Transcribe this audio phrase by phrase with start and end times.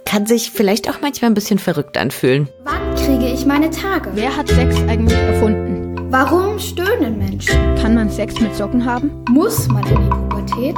[0.05, 2.49] kann sich vielleicht auch manchmal ein bisschen verrückt anfühlen.
[2.65, 4.11] Wann kriege ich meine Tage?
[4.15, 6.11] Wer hat Sex eigentlich erfunden?
[6.11, 7.75] Warum stöhnen Menschen?
[7.81, 9.23] Kann man Sex mit Socken haben?
[9.29, 10.75] Muss man in die Pubertät?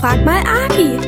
[0.00, 0.98] Frag mal Agi.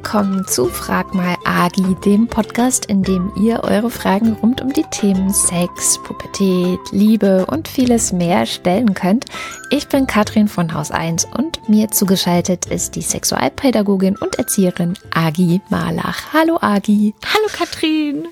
[0.00, 4.84] Willkommen zu Frag mal Agi, dem Podcast, in dem ihr eure Fragen rund um die
[4.84, 9.24] Themen Sex, Pubertät, Liebe und vieles mehr stellen könnt.
[9.70, 15.60] Ich bin Katrin von Haus 1 und mir zugeschaltet ist die Sexualpädagogin und Erzieherin Agi
[15.68, 16.32] Malach.
[16.32, 17.12] Hallo Agi.
[17.34, 18.28] Hallo Katrin.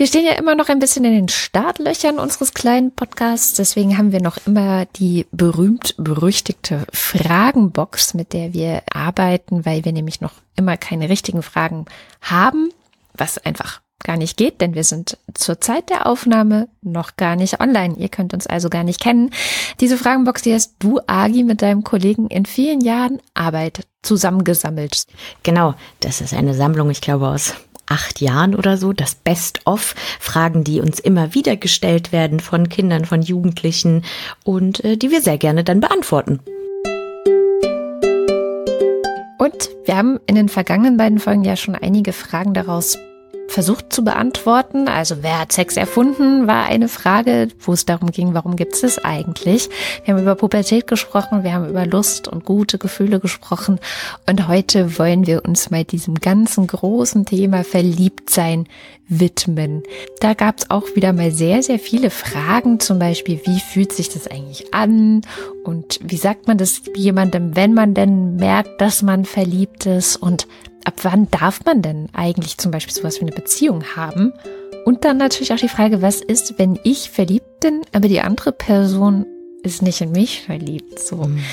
[0.00, 4.12] Wir stehen ja immer noch ein bisschen in den Startlöchern unseres kleinen Podcasts, deswegen haben
[4.12, 10.78] wir noch immer die berühmt-berüchtigte Fragenbox, mit der wir arbeiten, weil wir nämlich noch immer
[10.78, 11.84] keine richtigen Fragen
[12.22, 12.70] haben,
[13.12, 17.60] was einfach gar nicht geht, denn wir sind zur Zeit der Aufnahme noch gar nicht
[17.60, 17.96] online.
[17.98, 19.30] Ihr könnt uns also gar nicht kennen.
[19.80, 25.04] Diese Fragenbox, die hast du, Agi, mit deinem Kollegen in vielen Jahren Arbeit zusammengesammelt.
[25.42, 27.52] Genau, das ist eine Sammlung, ich glaube, aus
[27.90, 33.04] acht Jahren oder so, das Best-of, Fragen, die uns immer wieder gestellt werden von Kindern,
[33.04, 34.04] von Jugendlichen
[34.44, 36.40] und äh, die wir sehr gerne dann beantworten.
[39.38, 42.98] Und wir haben in den vergangenen beiden Folgen ja schon einige Fragen daraus
[43.50, 44.88] versucht zu beantworten.
[44.88, 48.82] Also wer hat Sex erfunden, war eine Frage, wo es darum ging, warum gibt es
[48.82, 49.68] es eigentlich?
[50.04, 53.78] Wir haben über Pubertät gesprochen, wir haben über Lust und gute Gefühle gesprochen
[54.28, 58.66] und heute wollen wir uns mal diesem ganzen großen Thema Verliebtsein
[59.08, 59.82] widmen.
[60.20, 64.08] Da gab es auch wieder mal sehr, sehr viele Fragen, zum Beispiel, wie fühlt sich
[64.08, 65.22] das eigentlich an
[65.64, 70.46] und wie sagt man das jemandem, wenn man denn merkt, dass man verliebt ist und
[70.90, 74.32] ab wann darf man denn eigentlich zum Beispiel sowas wie eine Beziehung haben?
[74.84, 78.50] Und dann natürlich auch die Frage, was ist, wenn ich verliebt bin, aber die andere
[78.50, 79.24] Person
[79.62, 80.98] ist nicht in mich verliebt?
[80.98, 81.16] So.
[81.16, 81.44] Mhm.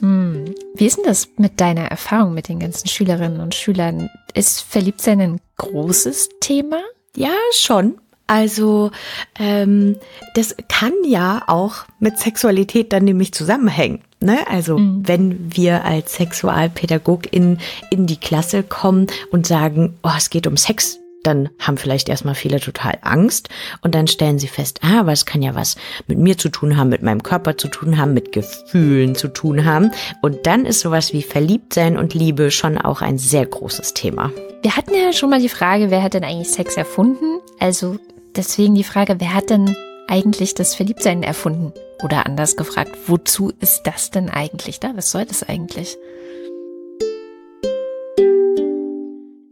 [0.00, 0.54] Hm.
[0.76, 4.10] Wie ist denn das mit deiner Erfahrung mit den ganzen Schülerinnen und Schülern?
[4.32, 6.78] Ist Verliebtsein ein großes Thema?
[7.16, 7.98] Ja, schon.
[8.28, 8.92] Also
[9.40, 9.96] ähm,
[10.34, 14.04] das kann ja auch mit Sexualität dann nämlich zusammenhängen.
[14.20, 14.38] Ne?
[14.48, 15.06] Also mhm.
[15.06, 17.58] wenn wir als Sexualpädagogin
[17.90, 22.34] in die Klasse kommen und sagen, oh, es geht um Sex, dann haben vielleicht erstmal
[22.34, 23.48] viele total Angst
[23.82, 26.76] und dann stellen sie fest, ah, aber es kann ja was mit mir zu tun
[26.76, 29.90] haben, mit meinem Körper zu tun haben, mit Gefühlen zu tun haben.
[30.22, 34.30] Und dann ist sowas wie Verliebtsein und Liebe schon auch ein sehr großes Thema.
[34.62, 37.40] Wir hatten ja schon mal die Frage, wer hat denn eigentlich Sex erfunden?
[37.58, 37.98] Also
[38.36, 39.74] deswegen die Frage, wer hat denn
[40.08, 41.72] eigentlich das Verliebtsein erfunden?
[42.02, 44.92] Oder anders gefragt, wozu ist das denn eigentlich da?
[44.94, 45.96] Was soll das eigentlich?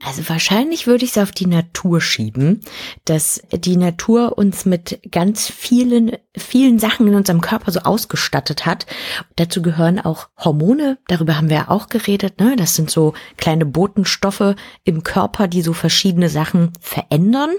[0.06, 2.60] Also wahrscheinlich würde ich es auf die Natur schieben,
[3.04, 8.86] dass die Natur uns mit ganz vielen, vielen Sachen in unserem Körper so ausgestattet hat.
[9.34, 12.54] Dazu gehören auch Hormone, darüber haben wir ja auch geredet, ne?
[12.54, 17.50] Das sind so kleine Botenstoffe im Körper, die so verschiedene Sachen verändern.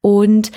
[0.00, 0.50] Und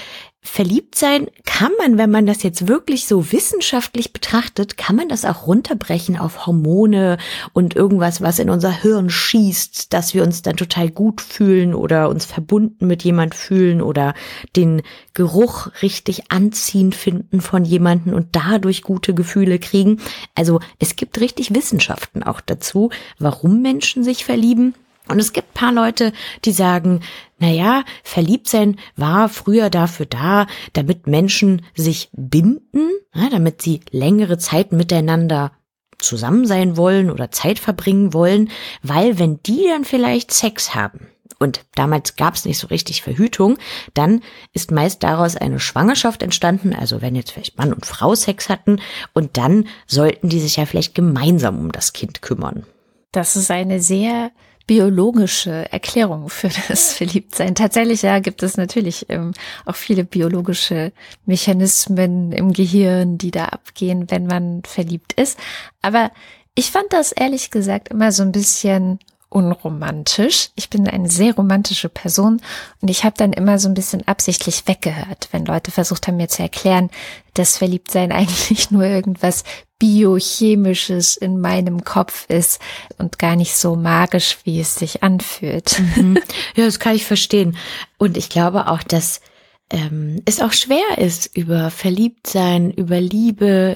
[0.47, 5.25] verliebt sein kann man, wenn man das jetzt wirklich so wissenschaftlich betrachtet, kann man das
[5.25, 7.17] auch runterbrechen auf Hormone
[7.53, 12.09] und irgendwas, was in unser Hirn schießt, dass wir uns dann total gut fühlen oder
[12.09, 14.13] uns verbunden mit jemand fühlen oder
[14.55, 14.83] den
[15.13, 19.99] Geruch richtig anziehend finden von jemanden und dadurch gute Gefühle kriegen.
[20.35, 24.75] Also es gibt richtig Wissenschaften auch dazu, warum Menschen sich verlieben.
[25.07, 26.13] Und es gibt paar Leute,
[26.45, 27.01] die sagen,
[27.39, 33.81] na ja, verliebt sein war früher dafür da, damit Menschen sich binden, ja, damit sie
[33.91, 35.51] längere Zeit miteinander
[35.97, 38.51] zusammen sein wollen oder Zeit verbringen wollen,
[38.83, 41.07] weil wenn die dann vielleicht Sex haben,
[41.39, 43.57] und damals gab es nicht so richtig Verhütung,
[43.93, 44.21] dann
[44.53, 48.79] ist meist daraus eine Schwangerschaft entstanden, also wenn jetzt vielleicht Mann und Frau Sex hatten,
[49.13, 52.65] und dann sollten die sich ja vielleicht gemeinsam um das Kind kümmern.
[53.11, 54.31] Das ist eine sehr
[54.67, 57.55] biologische Erklärung für das Verliebtsein.
[57.55, 59.33] Tatsächlich ja gibt es natürlich ähm,
[59.65, 60.91] auch viele biologische
[61.25, 65.39] Mechanismen im Gehirn, die da abgehen, wenn man verliebt ist.
[65.81, 66.11] Aber
[66.53, 68.99] ich fand das ehrlich gesagt immer so ein bisschen
[69.29, 70.49] unromantisch.
[70.55, 72.41] Ich bin eine sehr romantische Person
[72.81, 76.29] und ich habe dann immer so ein bisschen absichtlich weggehört, wenn Leute versucht haben mir
[76.29, 76.89] zu erklären,
[77.33, 79.43] dass Verliebtsein eigentlich nur irgendwas
[79.79, 82.59] biochemisches in meinem Kopf ist
[82.97, 85.79] und gar nicht so magisch, wie es sich anfühlt.
[85.95, 86.19] Mhm.
[86.55, 87.55] Ja, das kann ich verstehen.
[87.97, 89.21] Und ich glaube auch, dass
[89.69, 93.75] ähm, es auch schwer ist, über Verliebtsein, über Liebe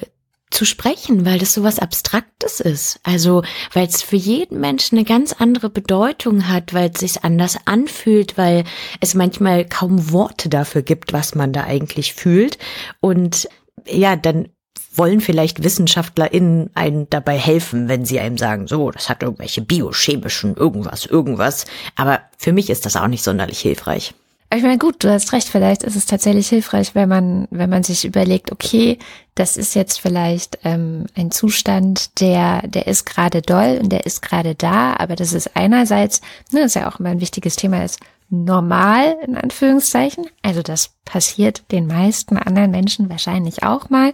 [0.51, 2.99] zu sprechen, weil das so was Abstraktes ist.
[3.03, 3.43] Also,
[3.73, 8.37] weil es für jeden Menschen eine ganz andere Bedeutung hat, weil es sich anders anfühlt,
[8.37, 8.65] weil
[8.99, 12.57] es manchmal kaum Worte dafür gibt, was man da eigentlich fühlt.
[12.99, 13.47] Und
[13.87, 14.49] ja, dann
[14.93, 20.55] wollen vielleicht WissenschaftlerInnen einen dabei helfen, wenn sie einem sagen, so, das hat irgendwelche biochemischen
[20.55, 21.65] irgendwas, irgendwas.
[21.95, 24.13] Aber für mich ist das auch nicht sonderlich hilfreich.
[24.53, 27.83] Ich meine, gut, du hast recht, vielleicht ist es tatsächlich hilfreich, wenn man, wenn man
[27.83, 28.99] sich überlegt, okay,
[29.33, 34.21] das ist jetzt vielleicht ähm, ein Zustand, der, der ist gerade doll und der ist
[34.21, 36.19] gerade da, aber das ist einerseits,
[36.51, 38.01] ne, das ist ja auch immer ein wichtiges Thema, ist
[38.31, 40.25] normal, in Anführungszeichen.
[40.41, 44.13] Also das passiert den meisten anderen Menschen wahrscheinlich auch mal.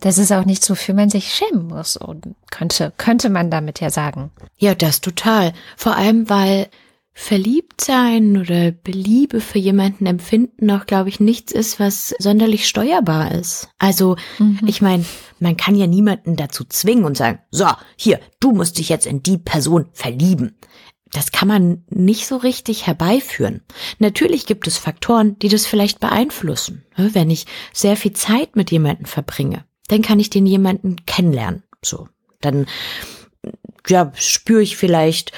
[0.00, 3.90] Das ist auch nichts, wofür man sich schämen muss und könnte, könnte man damit ja
[3.90, 4.30] sagen.
[4.56, 5.52] Ja, das total.
[5.76, 6.68] Vor allem, weil
[7.12, 13.32] verliebt sein oder Beliebe für jemanden empfinden auch, glaube ich, nichts ist, was sonderlich steuerbar
[13.32, 13.68] ist.
[13.78, 14.60] Also, mhm.
[14.66, 15.04] ich meine,
[15.38, 19.22] man kann ja niemanden dazu zwingen und sagen, so, hier, du musst dich jetzt in
[19.22, 20.56] die Person verlieben.
[21.12, 23.62] Das kann man nicht so richtig herbeiführen.
[23.98, 26.84] Natürlich gibt es Faktoren, die das vielleicht beeinflussen.
[26.96, 31.64] Wenn ich sehr viel Zeit mit jemandem verbringe, dann kann ich den jemanden kennenlernen.
[31.84, 32.08] So,
[32.40, 32.66] dann
[33.88, 35.32] ja, spüre ich vielleicht,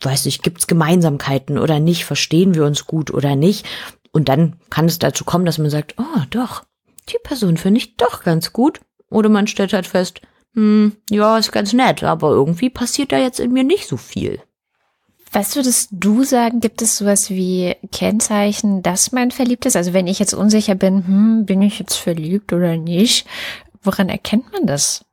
[0.00, 3.66] weiß nicht, gibt's Gemeinsamkeiten oder nicht, verstehen wir uns gut oder nicht.
[4.12, 6.64] Und dann kann es dazu kommen, dass man sagt, oh doch,
[7.08, 8.80] die Person finde ich doch ganz gut.
[9.10, 10.20] Oder man stellt halt fest,
[10.54, 14.40] hm, ja, ist ganz nett, aber irgendwie passiert da jetzt in mir nicht so viel.
[15.32, 19.76] Was würdest du sagen, gibt es sowas wie Kennzeichen, dass man verliebt ist?
[19.76, 23.26] Also wenn ich jetzt unsicher bin, hm, bin ich jetzt verliebt oder nicht?
[23.82, 25.06] Woran erkennt man das?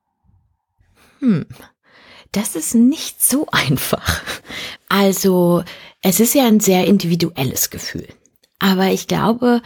[1.20, 1.46] Hm,
[2.34, 4.22] das ist nicht so einfach.
[4.90, 5.64] Also,
[6.02, 8.08] es ist ja ein sehr individuelles Gefühl.
[8.60, 9.62] Aber ich glaube,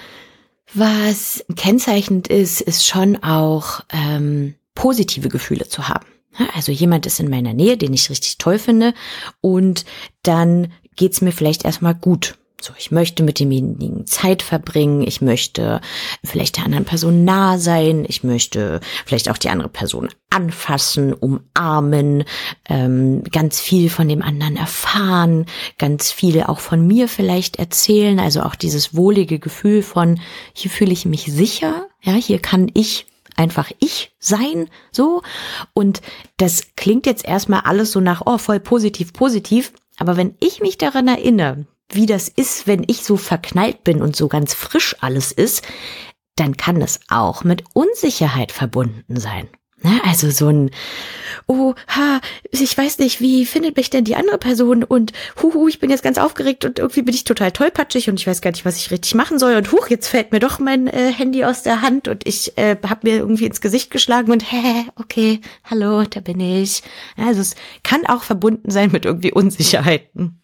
[0.74, 6.06] was kennzeichnend ist, ist schon auch ähm, positive Gefühle zu haben.
[6.54, 8.94] Also jemand ist in meiner Nähe, den ich richtig toll finde,
[9.42, 9.86] und
[10.24, 12.36] dann geht's mir vielleicht erstmal gut.
[12.64, 15.82] So, ich möchte mit demjenigen Zeit verbringen, ich möchte
[16.24, 22.24] vielleicht der anderen Person nah sein, ich möchte vielleicht auch die andere Person anfassen, umarmen,
[22.70, 25.46] ähm, ganz viel von dem anderen erfahren,
[25.78, 30.22] ganz viel auch von mir vielleicht erzählen, also auch dieses wohlige Gefühl von,
[30.54, 35.22] hier fühle ich mich sicher, ja, hier kann ich einfach ich sein, so.
[35.74, 36.02] Und
[36.38, 39.74] das klingt jetzt erstmal alles so nach, oh, voll positiv, positiv.
[39.98, 44.16] Aber wenn ich mich daran erinnere, wie das ist, wenn ich so verknallt bin und
[44.16, 45.64] so ganz frisch alles ist,
[46.36, 49.48] dann kann es auch mit Unsicherheit verbunden sein.
[49.84, 50.00] Ne?
[50.06, 50.72] Also so ein,
[51.48, 52.22] oh, ha,
[52.52, 55.12] ich weiß nicht, wie findet mich denn die andere Person und
[55.42, 58.42] huhu, ich bin jetzt ganz aufgeregt und irgendwie bin ich total tollpatschig und ich weiß
[58.42, 61.12] gar nicht, was ich richtig machen soll und huch, jetzt fällt mir doch mein äh,
[61.12, 64.86] Handy aus der Hand und ich äh, habe mir irgendwie ins Gesicht geschlagen und hä,
[64.96, 66.82] okay, hallo, da bin ich.
[67.18, 70.43] Also es kann auch verbunden sein mit irgendwie Unsicherheiten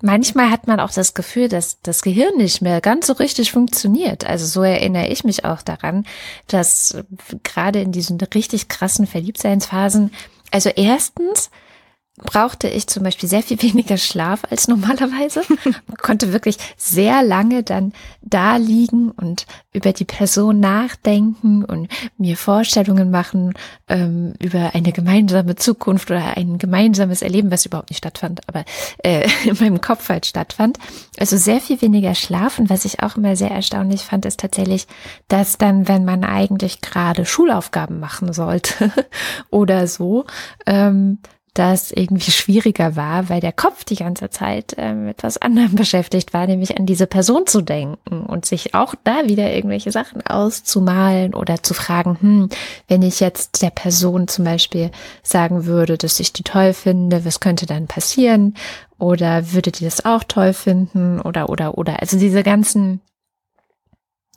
[0.00, 4.26] manchmal hat man auch das Gefühl, dass das Gehirn nicht mehr ganz so richtig funktioniert.
[4.26, 6.06] Also so erinnere ich mich auch daran,
[6.46, 6.98] dass
[7.42, 10.12] gerade in diesen richtig krassen Verliebtseinsphasen,
[10.50, 11.50] also erstens
[12.24, 15.42] brauchte ich zum Beispiel sehr viel weniger Schlaf als normalerweise.
[15.64, 17.92] Man konnte wirklich sehr lange dann
[18.22, 23.52] da liegen und über die Person nachdenken und mir Vorstellungen machen
[23.88, 28.64] ähm, über eine gemeinsame Zukunft oder ein gemeinsames Erleben, was überhaupt nicht stattfand, aber
[29.04, 30.78] äh, in meinem Kopf halt stattfand.
[31.18, 32.58] Also sehr viel weniger Schlaf.
[32.58, 34.86] Und was ich auch immer sehr erstaunlich fand, ist tatsächlich,
[35.28, 38.90] dass dann, wenn man eigentlich gerade Schulaufgaben machen sollte
[39.50, 40.24] oder so,
[40.66, 41.18] ähm,
[41.58, 46.32] das irgendwie schwieriger war, weil der Kopf die ganze Zeit äh, mit was anderem beschäftigt
[46.34, 51.34] war, nämlich an diese Person zu denken und sich auch da wieder irgendwelche Sachen auszumalen
[51.34, 52.48] oder zu fragen, hm,
[52.88, 54.90] wenn ich jetzt der Person zum Beispiel
[55.22, 58.54] sagen würde, dass ich die toll finde, was könnte dann passieren?
[58.98, 61.20] Oder würde die das auch toll finden?
[61.20, 62.00] Oder, oder, oder.
[62.00, 63.00] Also diese ganzen,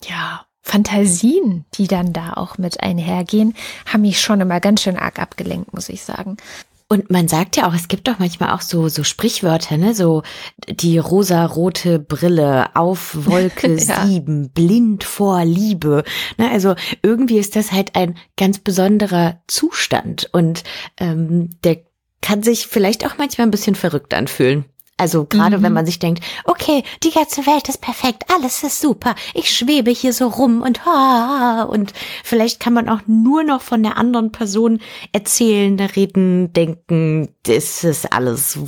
[0.03, 5.17] ja, Fantasien, die dann da auch mit einhergehen, haben mich schon immer ganz schön arg
[5.17, 6.37] abgelenkt, muss ich sagen.
[6.91, 10.23] Und man sagt ja auch, es gibt doch manchmal auch so, so Sprichwörter, ne, so
[10.67, 14.07] die rosa-rote Brille auf Wolke ja.
[14.07, 16.03] sieben, blind vor Liebe.
[16.39, 20.63] Ne, also irgendwie ist das halt ein ganz besonderer Zustand und
[20.97, 21.83] ähm, der
[22.21, 24.65] kann sich vielleicht auch manchmal ein bisschen verrückt anfühlen.
[24.99, 25.63] Also gerade mhm.
[25.63, 29.91] wenn man sich denkt, okay, die ganze Welt ist perfekt, alles ist super, ich schwebe
[29.91, 34.31] hier so rum und ha, und vielleicht kann man auch nur noch von der anderen
[34.31, 34.79] Person
[35.13, 38.59] erzählen, reden, denken, das ist alles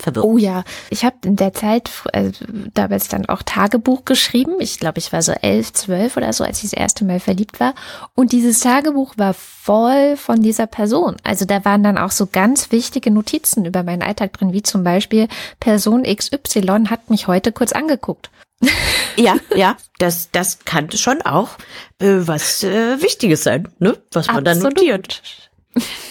[0.00, 0.24] verwirrt.
[0.24, 2.30] Oh ja, ich habe in der Zeit äh,
[2.74, 4.54] damals dann auch Tagebuch geschrieben.
[4.60, 7.60] Ich glaube, ich war so elf, zwölf oder so, als ich das erste Mal verliebt
[7.60, 7.74] war.
[8.14, 11.16] Und dieses Tagebuch war voll von dieser Person.
[11.24, 14.84] Also da waren dann auch so ganz wichtige Notizen über meinen Alltag drin, wie zum
[14.84, 15.28] Beispiel
[15.60, 18.30] Person XY hat mich heute kurz angeguckt.
[19.16, 21.50] ja, ja, das, das kann schon auch
[22.00, 23.96] äh, was äh, Wichtiges sein, ne?
[24.12, 24.46] Was man Absolut.
[24.46, 25.22] dann notiert.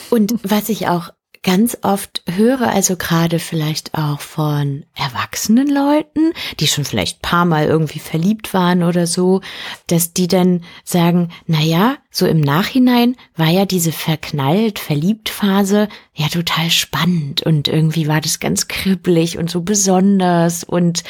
[0.10, 1.10] Und was ich auch
[1.47, 7.67] ganz oft höre, also gerade vielleicht auch von erwachsenen Leuten, die schon vielleicht paar Mal
[7.67, 9.39] irgendwie verliebt waren oder so,
[9.87, 15.87] dass die dann sagen, na ja, so im Nachhinein war ja diese verknallt verliebt Phase
[16.17, 21.03] ja total spannend und irgendwie war das ganz kribbelig und so besonders und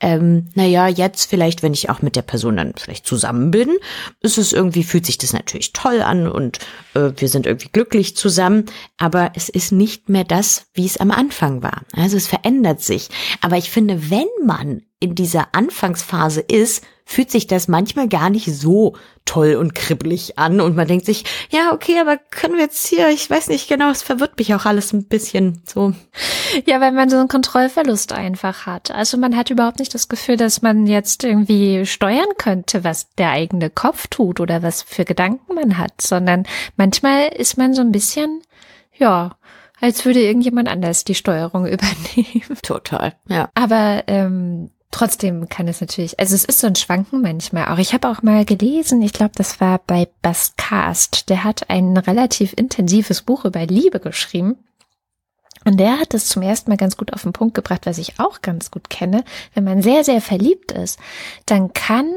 [0.00, 3.76] ähm, naja, jetzt vielleicht, wenn ich auch mit der Person dann vielleicht zusammen bin,
[4.20, 6.58] ist es irgendwie, fühlt sich das natürlich toll an und
[6.94, 8.64] äh, wir sind irgendwie glücklich zusammen,
[8.96, 11.82] aber es ist nicht mehr das, wie es am Anfang war.
[11.92, 13.08] Also es verändert sich.
[13.40, 18.54] Aber ich finde, wenn man in dieser Anfangsphase ist, fühlt sich das manchmal gar nicht
[18.54, 22.86] so toll und kribbelig an und man denkt sich, ja, okay, aber können wir jetzt
[22.86, 25.94] hier, ich weiß nicht genau, es verwirrt mich auch alles ein bisschen so.
[26.66, 28.90] Ja, weil man so einen Kontrollverlust einfach hat.
[28.90, 33.30] Also man hat überhaupt nicht das Gefühl, dass man jetzt irgendwie steuern könnte, was der
[33.30, 36.44] eigene Kopf tut oder was für Gedanken man hat, sondern
[36.76, 38.42] manchmal ist man so ein bisschen,
[38.96, 39.36] ja,
[39.80, 42.58] als würde irgendjemand anders die Steuerung übernehmen.
[42.62, 43.48] Total, ja.
[43.54, 47.78] Aber ähm, Trotzdem kann es natürlich, also es ist so ein Schwanken manchmal auch.
[47.78, 52.54] Ich habe auch mal gelesen, ich glaube, das war bei Bascast, der hat ein relativ
[52.54, 54.56] intensives Buch über Liebe geschrieben.
[55.64, 58.18] Und der hat es zum ersten Mal ganz gut auf den Punkt gebracht, was ich
[58.18, 59.24] auch ganz gut kenne.
[59.54, 60.98] Wenn man sehr, sehr verliebt ist,
[61.44, 62.10] dann kann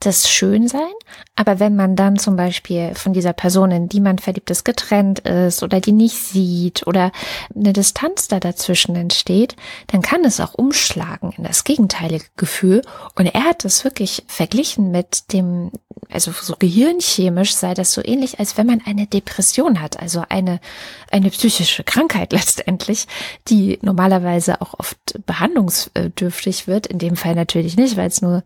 [0.00, 0.92] das schön sein,
[1.36, 5.20] aber wenn man dann zum Beispiel von dieser Person, in die man verliebt ist, getrennt
[5.20, 7.10] ist oder die nicht sieht oder
[7.54, 9.56] eine Distanz da dazwischen entsteht,
[9.88, 12.82] dann kann es auch umschlagen in das gegenteilige Gefühl.
[13.16, 15.72] Und er hat es wirklich verglichen mit dem,
[16.10, 20.60] also so gehirnchemisch sei das so ähnlich, als wenn man eine Depression hat, also eine,
[21.10, 23.06] eine psychische Krankheit letztendlich,
[23.48, 26.86] die normalerweise auch oft behandlungsdürftig wird.
[26.86, 28.44] In dem Fall natürlich nicht, weil es nur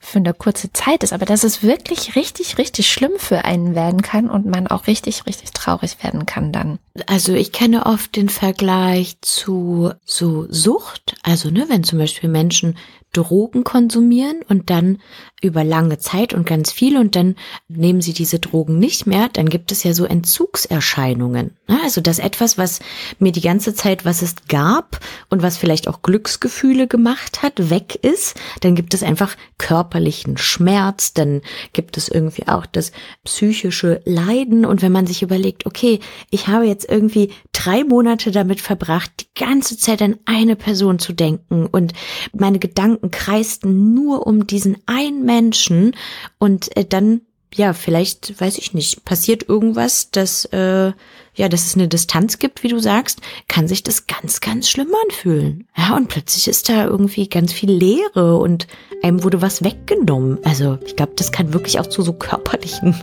[0.00, 4.02] für eine kurze Zeit ist, aber dass es wirklich richtig, richtig schlimm für einen werden
[4.02, 6.78] kann und man auch richtig, richtig traurig werden kann dann.
[7.06, 12.76] Also ich kenne oft den Vergleich zu so Sucht, also ne, wenn zum Beispiel Menschen
[13.12, 14.98] Drogen konsumieren und dann
[15.40, 17.36] über lange Zeit und ganz viel und dann
[17.68, 21.56] nehmen sie diese Drogen nicht mehr, dann gibt es ja so Entzugserscheinungen.
[21.84, 22.80] Also das etwas, was
[23.18, 24.98] mir die ganze Zeit, was es gab
[25.30, 31.12] und was vielleicht auch Glücksgefühle gemacht hat, weg ist, dann gibt es einfach körperlichen Schmerz,
[31.14, 31.42] dann
[31.72, 32.90] gibt es irgendwie auch das
[33.24, 38.60] psychische Leiden und wenn man sich überlegt, okay, ich habe jetzt irgendwie drei Monate damit
[38.60, 41.92] verbracht, die ganze Zeit an eine Person zu denken und
[42.32, 45.94] meine Gedanken kreisten nur um diesen einen Menschen
[46.38, 47.20] und äh, dann
[47.54, 50.92] ja, vielleicht, weiß ich nicht, passiert irgendwas, dass, äh,
[51.34, 54.92] ja, dass es eine Distanz gibt, wie du sagst, kann sich das ganz, ganz schlimm
[55.04, 55.66] anfühlen.
[55.76, 58.66] Ja, und plötzlich ist da irgendwie ganz viel Leere und
[59.02, 60.38] einem wurde was weggenommen.
[60.44, 62.94] Also, ich glaube, das kann wirklich auch zu so körperlichen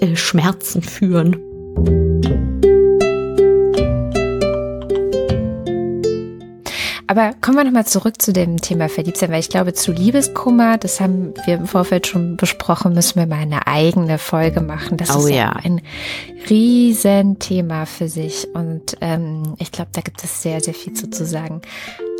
[0.00, 1.36] äh, Schmerzen führen.
[7.10, 11.00] Aber kommen wir nochmal zurück zu dem Thema Verliebtsein, weil ich glaube, zu Liebeskummer, das
[11.00, 14.98] haben wir im Vorfeld schon besprochen, müssen wir mal eine eigene Folge machen.
[14.98, 15.80] Das oh, ist ja ein
[16.50, 18.46] Riesenthema für sich.
[18.52, 21.62] Und ähm, ich glaube, da gibt es sehr, sehr viel zu, zu sagen.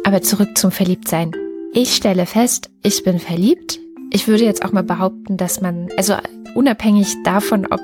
[0.04, 1.32] Aber zurück zum Verliebtsein.
[1.74, 3.78] Ich stelle fest, ich bin verliebt.
[4.10, 6.14] Ich würde jetzt auch mal behaupten, dass man, also
[6.54, 7.80] unabhängig davon, ob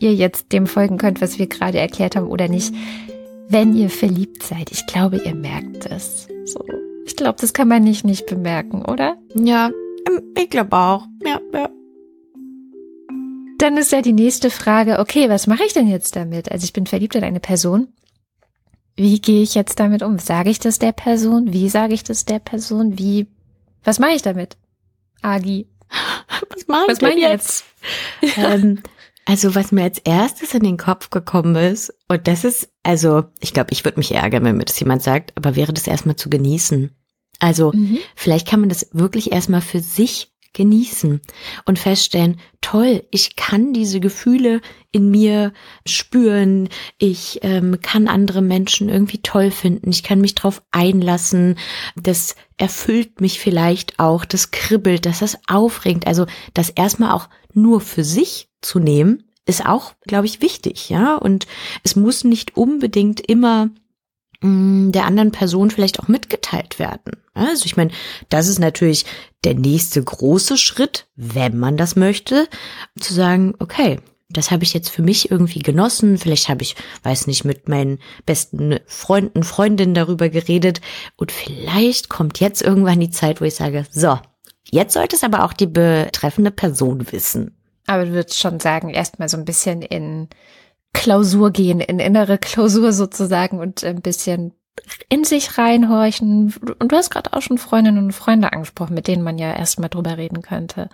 [0.00, 2.72] ihr jetzt dem folgen könnt, was wir gerade erklärt haben oder nicht,
[3.48, 4.70] wenn ihr verliebt seid.
[4.72, 6.28] Ich glaube, ihr merkt es.
[6.44, 6.64] So.
[7.04, 9.16] Ich glaube, das kann man nicht nicht bemerken, oder?
[9.34, 9.70] Ja,
[10.08, 11.06] ähm, ich glaube auch.
[11.24, 11.68] Ja, ja.
[13.58, 16.52] Dann ist ja die nächste Frage, okay, was mache ich denn jetzt damit?
[16.52, 17.88] Also ich bin verliebt in eine Person.
[18.96, 20.18] Wie gehe ich jetzt damit um?
[20.18, 21.52] Sage ich das der Person?
[21.52, 22.98] Wie sage ich das der Person?
[22.98, 23.26] Wie,
[23.84, 24.56] was mache ich damit?
[25.22, 25.68] Agi.
[26.50, 27.64] Was mache Was meine ich jetzt?
[28.36, 28.82] ähm,
[29.26, 33.52] also was mir als erstes in den Kopf gekommen ist, und das ist, also ich
[33.52, 36.30] glaube, ich würde mich ärgern, wenn mir das jemand sagt, aber wäre das erstmal zu
[36.30, 36.90] genießen.
[37.38, 37.98] Also Mhm.
[38.14, 41.20] vielleicht kann man das wirklich erstmal für sich genießen
[41.66, 45.52] und feststellen, toll, ich kann diese Gefühle in mir
[45.86, 51.58] spüren, ich ähm, kann andere Menschen irgendwie toll finden, ich kann mich drauf einlassen,
[51.94, 56.06] das erfüllt mich vielleicht auch, das kribbelt, das ist aufregend.
[56.06, 61.14] Also das erstmal auch nur für sich zu nehmen, ist auch, glaube ich, wichtig, ja.
[61.16, 61.46] Und
[61.84, 63.68] es muss nicht unbedingt immer
[64.42, 67.12] der anderen Person vielleicht auch mitgeteilt werden.
[67.34, 67.90] Also ich meine,
[68.28, 69.04] das ist natürlich
[69.44, 72.48] der nächste große Schritt, wenn man das möchte,
[72.98, 76.18] zu sagen, okay, das habe ich jetzt für mich irgendwie genossen.
[76.18, 76.74] Vielleicht habe ich,
[77.04, 80.80] weiß nicht, mit meinen besten Freunden, Freundinnen darüber geredet.
[81.16, 84.18] Und vielleicht kommt jetzt irgendwann die Zeit, wo ich sage, so,
[84.70, 87.56] jetzt sollte es aber auch die betreffende Person wissen.
[87.86, 90.28] Aber du würdest schon sagen, erstmal so ein bisschen in
[90.96, 94.52] Klausur gehen, in innere Klausur sozusagen und ein bisschen
[95.08, 96.54] in sich reinhorchen.
[96.78, 99.88] Und du hast gerade auch schon Freundinnen und Freunde angesprochen, mit denen man ja erstmal
[99.88, 100.88] drüber reden könnte.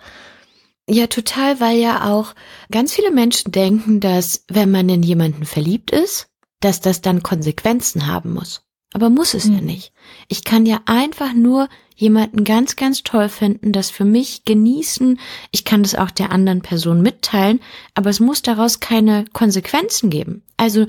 [0.89, 2.33] Ja, total, weil ja auch
[2.69, 6.27] ganz viele Menschen denken, dass wenn man in jemanden verliebt ist,
[6.59, 8.63] dass das dann Konsequenzen haben muss.
[8.93, 9.65] Aber muss es ja Mhm.
[9.65, 9.93] nicht.
[10.27, 15.19] Ich kann ja einfach nur jemanden ganz, ganz toll finden, das für mich genießen.
[15.51, 17.59] Ich kann das auch der anderen Person mitteilen,
[17.95, 20.43] aber es muss daraus keine Konsequenzen geben.
[20.57, 20.85] Also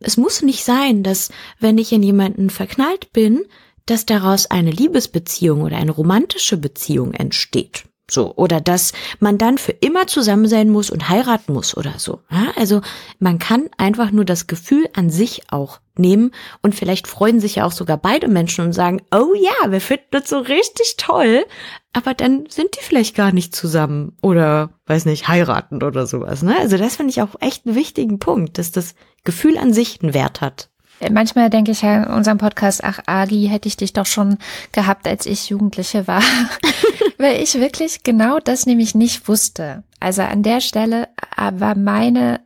[0.00, 3.44] es muss nicht sein, dass wenn ich in jemanden verknallt bin,
[3.86, 7.84] dass daraus eine Liebesbeziehung oder eine romantische Beziehung entsteht.
[8.12, 12.20] So, oder dass man dann für immer zusammen sein muss und heiraten muss oder so.
[12.30, 12.82] Ja, also
[13.20, 17.64] man kann einfach nur das Gefühl an sich auch nehmen und vielleicht freuen sich ja
[17.64, 21.46] auch sogar beide Menschen und sagen, oh ja, wir finden das so richtig toll,
[21.94, 26.42] aber dann sind die vielleicht gar nicht zusammen oder, weiß nicht, heiraten oder sowas.
[26.42, 26.54] Ne?
[26.58, 28.94] Also das finde ich auch echt einen wichtigen Punkt, dass das
[29.24, 30.68] Gefühl an sich einen Wert hat.
[31.10, 34.38] Manchmal denke ich ja in unserem Podcast, ach Agi, hätte ich dich doch schon
[34.72, 36.22] gehabt, als ich Jugendliche war.
[37.18, 39.82] Weil ich wirklich genau das nämlich nicht wusste.
[40.00, 42.40] Also an der Stelle äh, war meine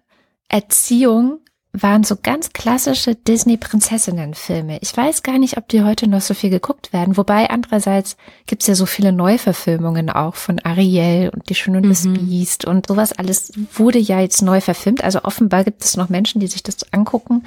[0.49, 1.41] Erziehung
[1.83, 4.79] waren so ganz klassische Disney-Prinzessinnen-Filme.
[4.81, 7.17] Ich weiß gar nicht, ob die heute noch so viel geguckt werden.
[7.17, 12.05] Wobei andererseits gibt's ja so viele Neuverfilmungen auch von Ariel und Die Schöne und das
[12.05, 12.15] Mhm.
[12.15, 15.05] Biest und sowas alles wurde ja jetzt neu verfilmt.
[15.05, 17.45] Also offenbar gibt es noch Menschen, die sich das angucken,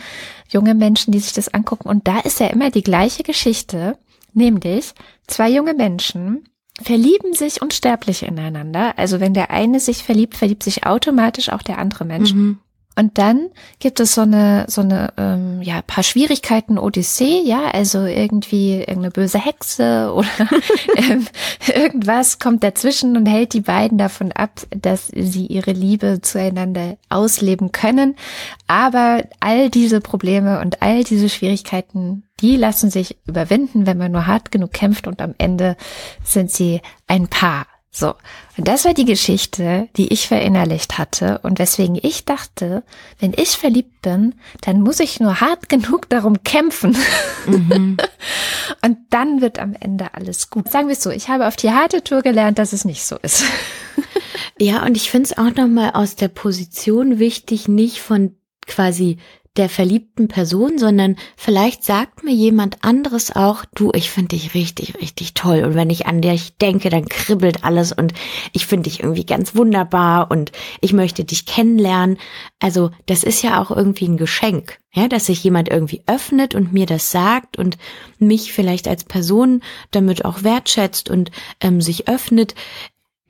[0.50, 1.90] junge Menschen, die sich das angucken.
[1.90, 3.98] Und da ist ja immer die gleiche Geschichte,
[4.34, 4.94] nämlich
[5.28, 6.46] zwei junge Menschen
[6.82, 8.94] verlieben sich unsterblich ineinander.
[8.98, 12.34] Also wenn der eine sich verliebt, verliebt sich automatisch auch der andere Mensch.
[12.96, 13.50] Und dann
[13.80, 19.12] gibt es so eine, so eine, ähm, ja, paar Schwierigkeiten Odyssee, ja, also irgendwie irgendeine
[19.12, 20.28] böse Hexe oder
[20.98, 21.26] ähm,
[21.74, 27.72] irgendwas kommt dazwischen und hält die beiden davon ab, dass sie ihre Liebe zueinander ausleben
[27.72, 28.16] können.
[28.68, 34.28] Aber all diese Probleme und all diese Schwierigkeiten, die lassen sich überwinden, wenn man nur
[34.28, 35.78] hart genug kämpft und am Ende
[36.24, 37.66] sind sie ein Paar.
[37.92, 38.14] So,
[38.56, 42.84] und das war die Geschichte, die ich verinnerlicht hatte und weswegen ich dachte,
[43.20, 46.96] wenn ich verliebt bin, dann muss ich nur hart genug darum kämpfen
[47.48, 50.70] und dann wird am Ende alles gut.
[50.70, 53.18] Sagen wir es so, ich habe auf die harte Tour gelernt, dass es nicht so
[53.18, 53.44] ist.
[54.62, 58.36] Ja, und ich finde es auch nochmal aus der Position wichtig, nicht von
[58.68, 59.18] quasi
[59.58, 64.96] der verliebten Person, sondern vielleicht sagt mir jemand anderes auch, du, ich finde dich richtig,
[65.02, 65.64] richtig toll.
[65.64, 68.14] Und wenn ich an dich denke, dann kribbelt alles und
[68.54, 72.18] ich finde dich irgendwie ganz wunderbar und ich möchte dich kennenlernen.
[72.60, 76.72] Also das ist ja auch irgendwie ein Geschenk, ja, dass sich jemand irgendwie öffnet und
[76.72, 77.78] mir das sagt und
[78.20, 82.56] mich vielleicht als Person damit auch wertschätzt und ähm, sich öffnet.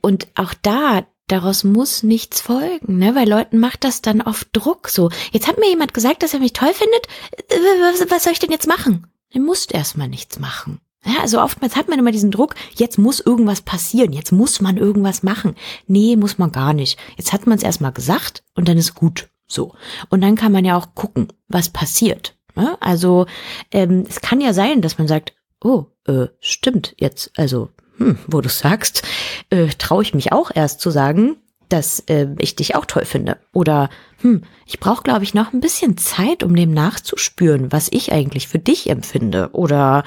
[0.01, 3.15] Und auch da, daraus muss nichts folgen, ne?
[3.15, 5.09] Weil Leuten macht das dann oft Druck so.
[5.31, 7.07] Jetzt hat mir jemand gesagt, dass er mich toll findet.
[7.49, 9.07] Äh, Was, was soll ich denn jetzt machen?
[9.31, 10.81] Du musst erstmal nichts machen.
[11.05, 14.75] Ja, also oftmals hat man immer diesen Druck, jetzt muss irgendwas passieren, jetzt muss man
[14.77, 15.55] irgendwas machen.
[15.87, 16.99] Nee, muss man gar nicht.
[17.15, 19.29] Jetzt hat man es erstmal gesagt und dann ist gut.
[19.47, 19.73] So.
[20.09, 22.35] Und dann kann man ja auch gucken, was passiert.
[22.55, 22.77] Ne?
[22.81, 23.27] Also
[23.71, 28.41] ähm, es kann ja sein, dass man sagt, oh, äh, stimmt, jetzt, also hm, wo
[28.41, 29.03] du sagst,
[29.49, 31.37] äh, traue ich mich auch erst zu sagen,
[31.69, 33.37] dass äh, ich dich auch toll finde.
[33.53, 33.89] Oder
[34.21, 38.47] hm, ich brauche, glaube ich, noch ein bisschen Zeit, um dem nachzuspüren, was ich eigentlich
[38.47, 39.49] für dich empfinde.
[39.53, 40.03] Oder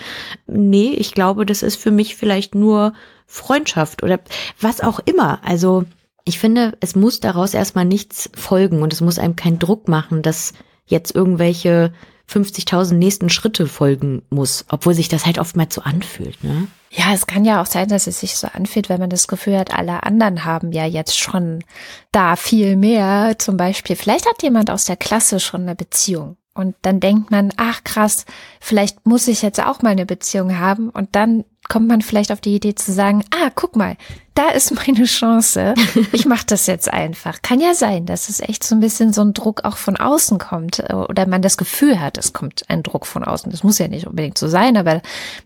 [0.46, 2.92] nee, ich glaube, das ist für mich vielleicht nur
[3.26, 4.20] Freundschaft oder
[4.60, 5.40] was auch immer.
[5.44, 5.84] Also
[6.24, 10.22] ich finde, es muss daraus erstmal nichts folgen und es muss einem keinen Druck machen,
[10.22, 10.52] dass
[10.86, 11.92] jetzt irgendwelche
[12.30, 16.68] 50.000 nächsten Schritte folgen muss, obwohl sich das halt oftmals so anfühlt, ne?
[16.94, 19.58] Ja, es kann ja auch sein, dass es sich so anfühlt, wenn man das Gefühl
[19.58, 21.64] hat, alle anderen haben ja jetzt schon
[22.12, 23.36] da viel mehr.
[23.38, 26.36] Zum Beispiel, vielleicht hat jemand aus der Klasse schon eine Beziehung.
[26.52, 28.26] Und dann denkt man, ach krass,
[28.60, 30.90] vielleicht muss ich jetzt auch mal eine Beziehung haben.
[30.90, 33.96] Und dann kommt man vielleicht auf die Idee zu sagen, ah, guck mal,
[34.34, 35.74] da ist meine Chance.
[36.12, 37.42] Ich mache das jetzt einfach.
[37.42, 40.38] Kann ja sein, dass es echt so ein bisschen so ein Druck auch von außen
[40.38, 43.50] kommt äh, oder man das Gefühl hat, es kommt ein Druck von außen.
[43.50, 45.00] Das muss ja nicht unbedingt so sein, aber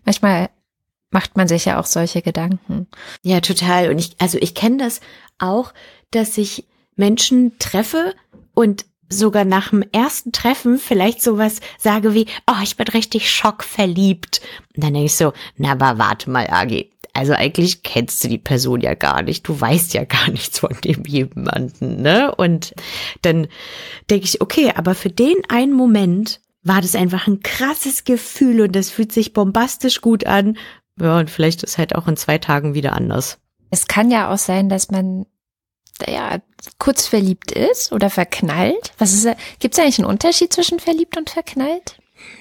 [0.05, 0.49] manchmal
[1.11, 2.87] macht man sich ja auch solche Gedanken.
[3.21, 3.89] Ja, total.
[3.89, 4.99] Und ich, also ich kenne das
[5.39, 5.73] auch,
[6.11, 8.13] dass ich Menschen treffe
[8.53, 14.41] und sogar nach dem ersten Treffen vielleicht sowas sage wie, oh, ich bin richtig schockverliebt.
[14.75, 16.91] Und dann denke ich so, na, aber warte mal, Agi.
[17.13, 19.47] Also eigentlich kennst du die Person ja gar nicht.
[19.47, 22.33] Du weißt ja gar nichts von dem jemanden, ne?
[22.35, 22.75] Und
[23.23, 23.47] dann
[24.09, 28.75] denke ich, okay, aber für den einen Moment war das einfach ein krasses Gefühl und
[28.75, 30.57] das fühlt sich bombastisch gut an.
[30.99, 33.39] Ja, und vielleicht ist halt auch in zwei Tagen wieder anders.
[33.69, 35.25] Es kann ja auch sein, dass man
[36.05, 36.39] ja,
[36.77, 38.93] kurz verliebt ist oder verknallt?
[38.97, 39.27] Was ist,
[39.59, 41.97] gibt es eigentlich einen Unterschied zwischen verliebt und verknallt?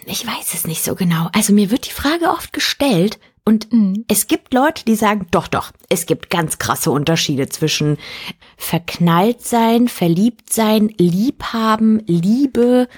[0.07, 1.29] Ich weiß es nicht so genau.
[1.33, 4.05] Also mir wird die Frage oft gestellt und mhm.
[4.09, 7.97] es gibt Leute, die sagen, doch, doch, es gibt ganz krasse Unterschiede zwischen
[8.57, 12.89] verknallt sein, verliebt sein, liebhaben, Liebe.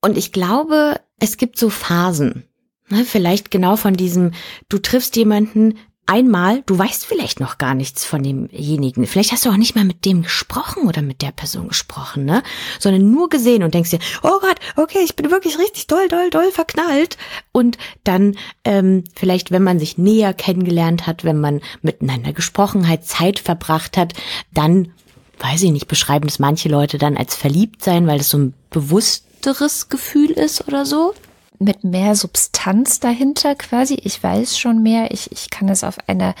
[0.00, 2.44] Und ich glaube, es gibt so Phasen.
[2.88, 4.32] Ne, vielleicht genau von diesem,
[4.68, 9.06] du triffst jemanden, einmal, du weißt vielleicht noch gar nichts von demjenigen.
[9.06, 12.42] Vielleicht hast du auch nicht mal mit dem gesprochen oder mit der Person gesprochen, ne?
[12.78, 16.30] Sondern nur gesehen und denkst dir, oh Gott, okay, ich bin wirklich richtig doll, doll,
[16.30, 17.16] doll verknallt.
[17.52, 23.04] Und dann ähm, vielleicht, wenn man sich näher kennengelernt hat, wenn man miteinander gesprochen hat,
[23.04, 24.12] Zeit verbracht hat,
[24.52, 24.92] dann,
[25.38, 28.54] weiß ich nicht, beschreiben es manche Leute dann als verliebt sein, weil das so ein
[28.70, 31.14] bewussteres Gefühl ist oder so
[31.62, 33.94] mit mehr Substanz dahinter quasi.
[33.94, 35.10] Ich weiß schon mehr.
[35.10, 36.34] Ich, ich kann es auf einer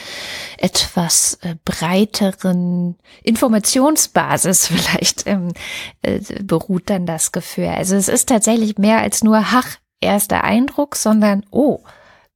[0.58, 5.52] etwas äh, breiteren Informationsbasis vielleicht ähm,
[6.02, 7.68] äh, beruht dann das Gefühl.
[7.68, 11.80] Also es ist tatsächlich mehr als nur, ach, erster Eindruck, sondern, oh,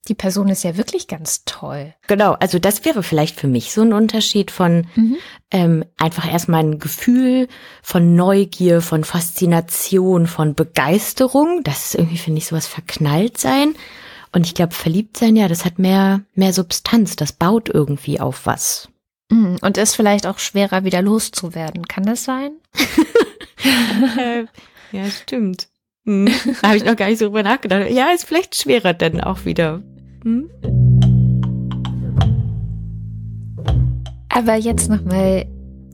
[0.09, 1.95] die Person ist ja wirklich ganz toll.
[2.07, 5.17] Genau, also das wäre vielleicht für mich so ein Unterschied von mhm.
[5.51, 7.49] ähm, einfach erstmal ein Gefühl
[7.83, 11.63] von Neugier, von Faszination, von Begeisterung.
[11.65, 13.75] Das ist irgendwie, finde ich, sowas verknallt sein.
[14.33, 18.47] Und ich glaube, verliebt sein, ja, das hat mehr, mehr Substanz, das baut irgendwie auf
[18.47, 18.89] was.
[19.31, 19.59] Mhm.
[19.61, 21.89] Und ist vielleicht auch schwerer wieder loszuwerden.
[21.89, 22.53] Kann das sein?
[24.93, 25.69] ja, stimmt.
[26.07, 26.31] Hm.
[26.63, 27.91] Da habe ich noch gar nicht so drüber nachgedacht.
[27.91, 29.83] Ja, ist vielleicht schwerer dann auch wieder.
[30.27, 30.51] Hm?
[34.29, 35.47] Aber jetzt nochmal,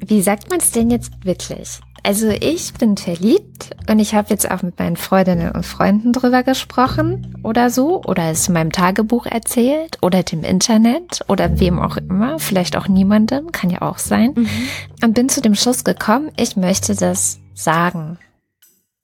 [0.07, 1.81] wie sagt man es denn jetzt wirklich?
[2.03, 6.43] Also ich bin verliebt und ich habe jetzt auch mit meinen Freundinnen und Freunden drüber
[6.43, 11.99] gesprochen oder so oder es in meinem Tagebuch erzählt oder dem Internet oder wem auch
[11.99, 14.33] immer, vielleicht auch niemandem, kann ja auch sein.
[14.35, 14.49] Mhm.
[15.05, 18.19] Und bin zu dem Schluss gekommen, ich möchte das sagen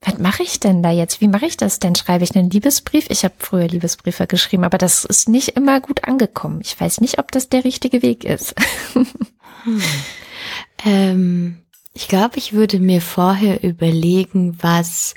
[0.00, 1.20] was mache ich denn da jetzt?
[1.20, 1.94] Wie mache ich das denn?
[1.94, 3.06] Schreibe ich einen Liebesbrief?
[3.10, 6.60] Ich habe früher Liebesbriefe geschrieben, aber das ist nicht immer gut angekommen.
[6.62, 8.54] Ich weiß nicht, ob das der richtige Weg ist.
[8.94, 9.82] hm.
[10.84, 11.58] ähm,
[11.94, 15.14] ich glaube, ich würde mir vorher überlegen, was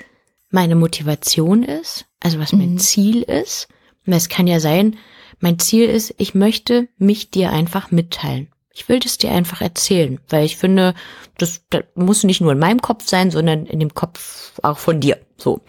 [0.50, 2.78] meine Motivation ist, also was mein mhm.
[2.78, 3.68] Ziel ist.
[4.04, 4.96] Es kann ja sein,
[5.38, 8.51] mein Ziel ist, ich möchte mich dir einfach mitteilen.
[8.74, 10.94] Ich will das dir einfach erzählen, weil ich finde,
[11.36, 15.00] das, das muss nicht nur in meinem Kopf sein, sondern in dem Kopf auch von
[15.00, 15.18] dir.
[15.36, 15.60] So.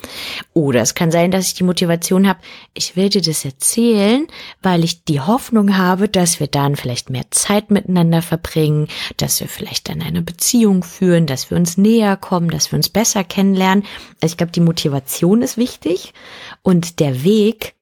[0.53, 2.39] Oder es kann sein, dass ich die Motivation habe,
[2.73, 4.27] ich will dir das erzählen,
[4.61, 8.87] weil ich die Hoffnung habe, dass wir dann vielleicht mehr Zeit miteinander verbringen,
[9.17, 12.89] dass wir vielleicht dann eine Beziehung führen, dass wir uns näher kommen, dass wir uns
[12.89, 13.83] besser kennenlernen.
[14.21, 16.13] Also ich glaube, die Motivation ist wichtig
[16.61, 17.73] und der Weg,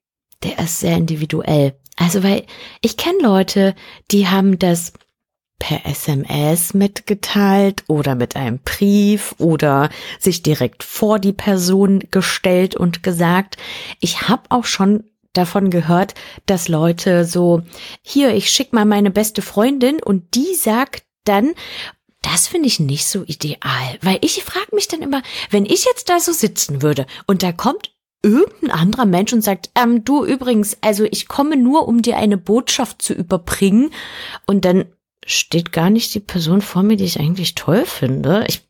[0.44, 1.76] der ist sehr individuell.
[1.98, 2.46] Also weil
[2.82, 3.76] ich kenne Leute,
[4.12, 4.94] die haben das
[5.62, 13.04] per SMS mitgeteilt oder mit einem Brief oder sich direkt vor die Person gestellt und
[13.04, 13.58] gesagt.
[14.00, 16.16] Ich habe auch schon davon gehört,
[16.48, 17.62] dass Leute so,
[18.02, 21.54] hier, ich schick mal meine beste Freundin und die sagt dann,
[22.24, 25.22] das finde ich nicht so ideal, weil ich frage mich dann immer,
[25.52, 27.94] wenn ich jetzt da so sitzen würde und da kommt
[28.24, 32.38] irgendein anderer Mensch und sagt, ähm, du übrigens, also ich komme nur, um dir eine
[32.38, 33.92] Botschaft zu überbringen
[34.48, 34.86] und dann
[35.26, 38.46] steht gar nicht die Person vor mir, die ich eigentlich toll finde.
[38.48, 38.62] Ich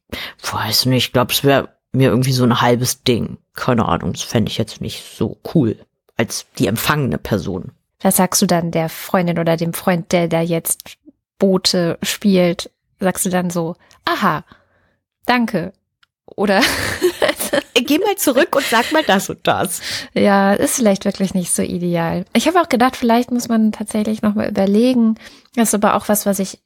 [0.51, 3.37] weiß nicht, ich glaube, es wäre mir irgendwie so ein halbes Ding.
[3.53, 5.77] Keine Ahnung, das fände ich jetzt nicht so cool
[6.17, 7.71] als die empfangene Person.
[8.01, 10.97] Was sagst du dann der Freundin oder dem Freund, der da jetzt
[11.37, 12.71] Boote spielt?
[12.99, 14.43] Sagst du dann so, aha,
[15.25, 15.73] danke.
[16.25, 16.61] Oder
[17.73, 19.81] geh mal zurück und sag mal das und das.
[20.13, 22.25] Ja, ist vielleicht wirklich nicht so ideal.
[22.33, 25.15] Ich habe auch gedacht, vielleicht muss man tatsächlich nochmal überlegen.
[25.55, 26.59] Das ist aber auch was, was ich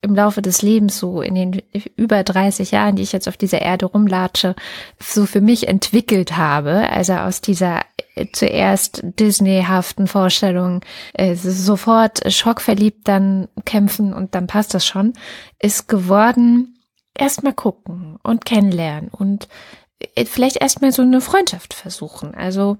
[0.00, 1.62] im Laufe des Lebens, so in den
[1.96, 4.54] über 30 Jahren, die ich jetzt auf dieser Erde rumlatsche,
[5.00, 6.88] so für mich entwickelt habe.
[6.90, 7.80] Also aus dieser
[8.14, 10.82] äh, zuerst Disney-haften Vorstellung,
[11.14, 15.14] äh, sofort schockverliebt dann kämpfen und dann passt das schon,
[15.58, 16.78] ist geworden,
[17.16, 19.48] erstmal gucken und kennenlernen und äh,
[20.26, 22.34] vielleicht erstmal so eine Freundschaft versuchen.
[22.34, 22.78] Also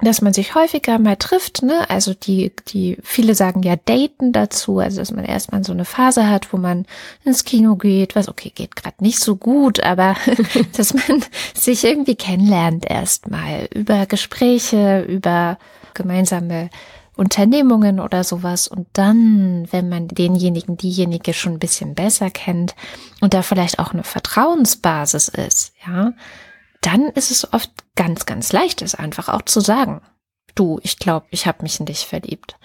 [0.00, 1.88] dass man sich häufiger mal trifft, ne?
[1.90, 6.28] Also die, die, viele sagen ja daten dazu, also dass man erstmal so eine Phase
[6.30, 6.86] hat, wo man
[7.24, 10.14] ins Kino geht, was okay, geht gerade nicht so gut, aber
[10.76, 15.58] dass man sich irgendwie kennenlernt erstmal über Gespräche, über
[15.94, 16.70] gemeinsame
[17.16, 22.76] Unternehmungen oder sowas und dann, wenn man denjenigen, diejenige schon ein bisschen besser kennt
[23.20, 26.12] und da vielleicht auch eine Vertrauensbasis ist, ja,
[26.80, 30.00] dann ist es oft ganz, ganz leicht, es einfach auch zu sagen.
[30.54, 32.56] Du, ich glaube, ich habe mich in dich verliebt.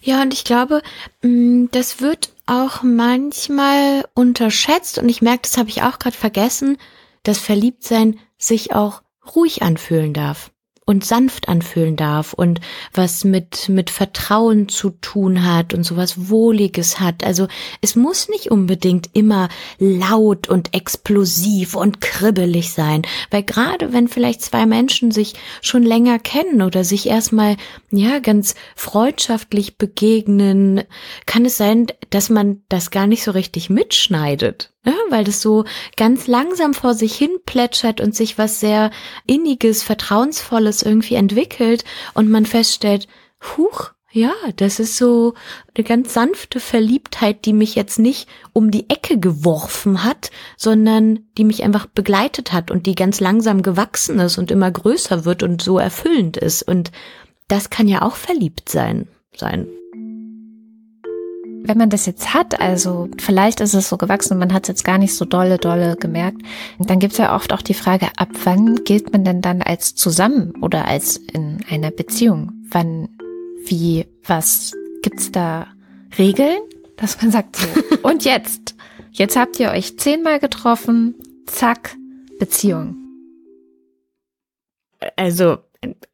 [0.00, 0.82] Ja, und ich glaube,
[1.22, 6.78] mm, das wird auch manchmal unterschätzt und ich merke, das habe ich auch gerade vergessen,
[7.24, 9.02] dass Verliebtsein sich auch
[9.34, 10.51] ruhig anfühlen darf
[10.92, 12.60] und sanft anfühlen darf und
[12.92, 17.24] was mit, mit Vertrauen zu tun hat und sowas Wohliges hat.
[17.24, 17.48] Also
[17.80, 24.42] es muss nicht unbedingt immer laut und explosiv und kribbelig sein, weil gerade wenn vielleicht
[24.42, 27.56] zwei Menschen sich schon länger kennen oder sich erstmal,
[27.90, 30.82] ja, ganz freundschaftlich begegnen,
[31.24, 34.94] kann es sein, dass man das gar nicht so richtig mitschneidet ne?
[35.10, 35.64] weil das so
[35.96, 38.90] ganz langsam vor sich hin plätschert und sich was sehr
[39.26, 43.08] inniges, vertrauensvolles irgendwie entwickelt und man feststellt,
[43.56, 45.32] huch, ja, das ist so
[45.74, 51.44] eine ganz sanfte Verliebtheit, die mich jetzt nicht um die Ecke geworfen hat, sondern die
[51.44, 55.62] mich einfach begleitet hat und die ganz langsam gewachsen ist und immer größer wird und
[55.62, 56.62] so erfüllend ist.
[56.62, 56.92] Und
[57.48, 59.66] das kann ja auch verliebt sein, sein
[61.64, 64.68] wenn man das jetzt hat, also vielleicht ist es so gewachsen und man hat es
[64.68, 66.42] jetzt gar nicht so dolle, dolle gemerkt,
[66.78, 69.94] dann gibt es ja oft auch die Frage, ab wann gilt man denn dann als
[69.94, 72.52] zusammen oder als in einer Beziehung?
[72.70, 73.08] Wann,
[73.66, 74.72] wie, was?
[75.02, 75.66] Gibt's da
[76.18, 76.58] Regeln,
[76.96, 77.66] dass man sagt so,
[78.02, 78.74] und jetzt,
[79.12, 81.14] jetzt habt ihr euch zehnmal getroffen,
[81.46, 81.96] zack,
[82.38, 82.96] Beziehung.
[85.16, 85.58] Also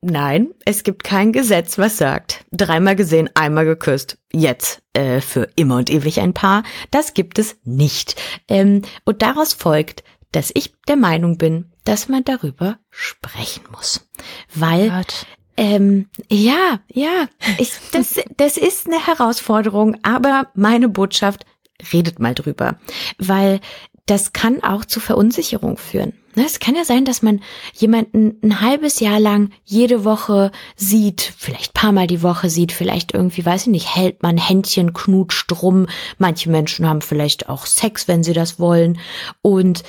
[0.00, 5.76] Nein, es gibt kein Gesetz, was sagt, dreimal gesehen, einmal geküsst, jetzt äh, für immer
[5.76, 6.62] und ewig ein Paar.
[6.90, 8.20] Das gibt es nicht.
[8.48, 14.08] Ähm, und daraus folgt, dass ich der Meinung bin, dass man darüber sprechen muss.
[14.54, 15.26] Weil Gott.
[15.56, 17.28] Ähm, ja, ja,
[17.58, 21.44] ich, das, das ist eine Herausforderung, aber meine Botschaft,
[21.92, 22.78] redet mal drüber,
[23.18, 23.60] weil
[24.06, 26.12] das kann auch zu Verunsicherung führen.
[26.38, 27.40] Ne, es kann ja sein, dass man
[27.74, 33.12] jemanden ein halbes Jahr lang jede Woche sieht, vielleicht paar Mal die Woche sieht, vielleicht
[33.12, 35.88] irgendwie, weiß ich nicht, hält man Händchen, knutscht rum.
[36.16, 39.00] Manche Menschen haben vielleicht auch Sex, wenn sie das wollen.
[39.42, 39.82] Und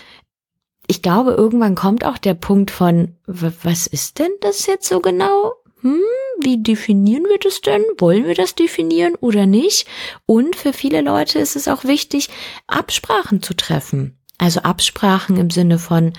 [0.87, 5.53] ich glaube, irgendwann kommt auch der Punkt von, was ist denn das jetzt so genau?
[5.81, 6.01] Hm,
[6.41, 7.83] wie definieren wir das denn?
[7.99, 9.87] Wollen wir das definieren oder nicht?
[10.25, 12.27] Und für viele Leute ist es auch wichtig,
[12.65, 14.18] Absprachen zu treffen.
[14.39, 16.13] Also Absprachen im Sinne von,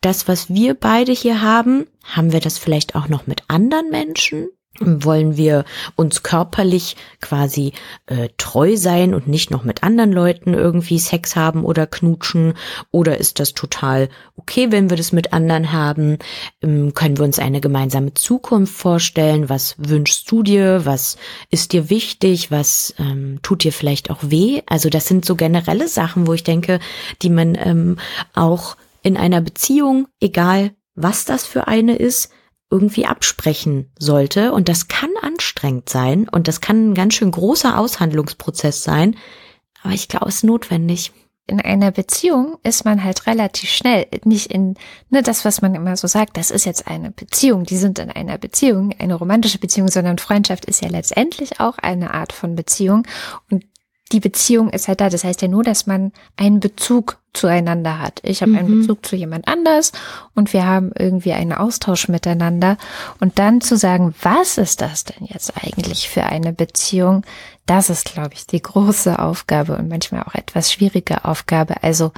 [0.00, 4.48] das, was wir beide hier haben, haben wir das vielleicht auch noch mit anderen Menschen?
[4.80, 5.64] Wollen wir
[5.96, 7.72] uns körperlich quasi
[8.06, 12.54] äh, treu sein und nicht noch mit anderen Leuten irgendwie Sex haben oder knutschen?
[12.90, 16.18] Oder ist das total okay, wenn wir das mit anderen haben?
[16.62, 19.48] Ähm, können wir uns eine gemeinsame Zukunft vorstellen?
[19.48, 20.84] Was wünschst du dir?
[20.84, 21.16] Was
[21.50, 22.50] ist dir wichtig?
[22.50, 24.62] Was ähm, tut dir vielleicht auch weh?
[24.66, 26.80] Also das sind so generelle Sachen, wo ich denke,
[27.22, 27.98] die man ähm,
[28.34, 32.30] auch in einer Beziehung, egal was das für eine ist,
[32.70, 34.52] irgendwie absprechen sollte.
[34.52, 39.16] Und das kann anstrengend sein und das kann ein ganz schön großer Aushandlungsprozess sein.
[39.82, 41.12] Aber ich glaube, es ist notwendig.
[41.48, 44.74] In einer Beziehung ist man halt relativ schnell, nicht in,
[45.10, 48.10] ne, das, was man immer so sagt, das ist jetzt eine Beziehung, die sind in
[48.10, 53.06] einer Beziehung, eine romantische Beziehung, sondern Freundschaft ist ja letztendlich auch eine Art von Beziehung.
[53.48, 53.64] Und
[54.10, 55.08] die Beziehung ist halt da.
[55.08, 58.20] Das heißt ja nur, dass man einen Bezug zueinander hat.
[58.22, 58.80] Ich habe einen Mhm.
[58.80, 59.92] Bezug zu jemand anders
[60.34, 62.76] und wir haben irgendwie einen Austausch miteinander.
[63.20, 67.24] Und dann zu sagen, was ist das denn jetzt eigentlich für eine Beziehung?
[67.66, 71.82] Das ist, glaube ich, die große Aufgabe und manchmal auch etwas schwierige Aufgabe.
[71.82, 72.12] Also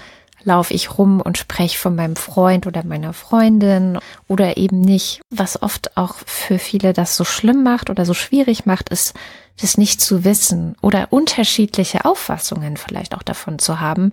[0.45, 5.21] laufe ich rum und spreche von meinem Freund oder meiner Freundin oder eben nicht.
[5.31, 9.15] Was oft auch für viele das so schlimm macht oder so schwierig macht, ist,
[9.61, 14.13] das nicht zu wissen oder unterschiedliche Auffassungen vielleicht auch davon zu haben,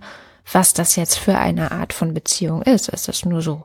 [0.52, 2.88] was das jetzt für eine Art von Beziehung ist.
[2.88, 3.64] Ist es nur so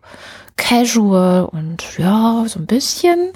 [0.58, 3.32] casual und ja, so ein bisschen?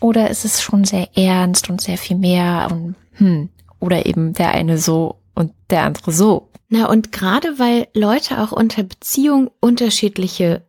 [0.00, 4.52] Oder ist es schon sehr ernst und sehr viel mehr und hm, oder eben der
[4.52, 6.48] eine so und der andere so?
[6.68, 10.66] Na, und gerade weil Leute auch unter Beziehung unterschiedliche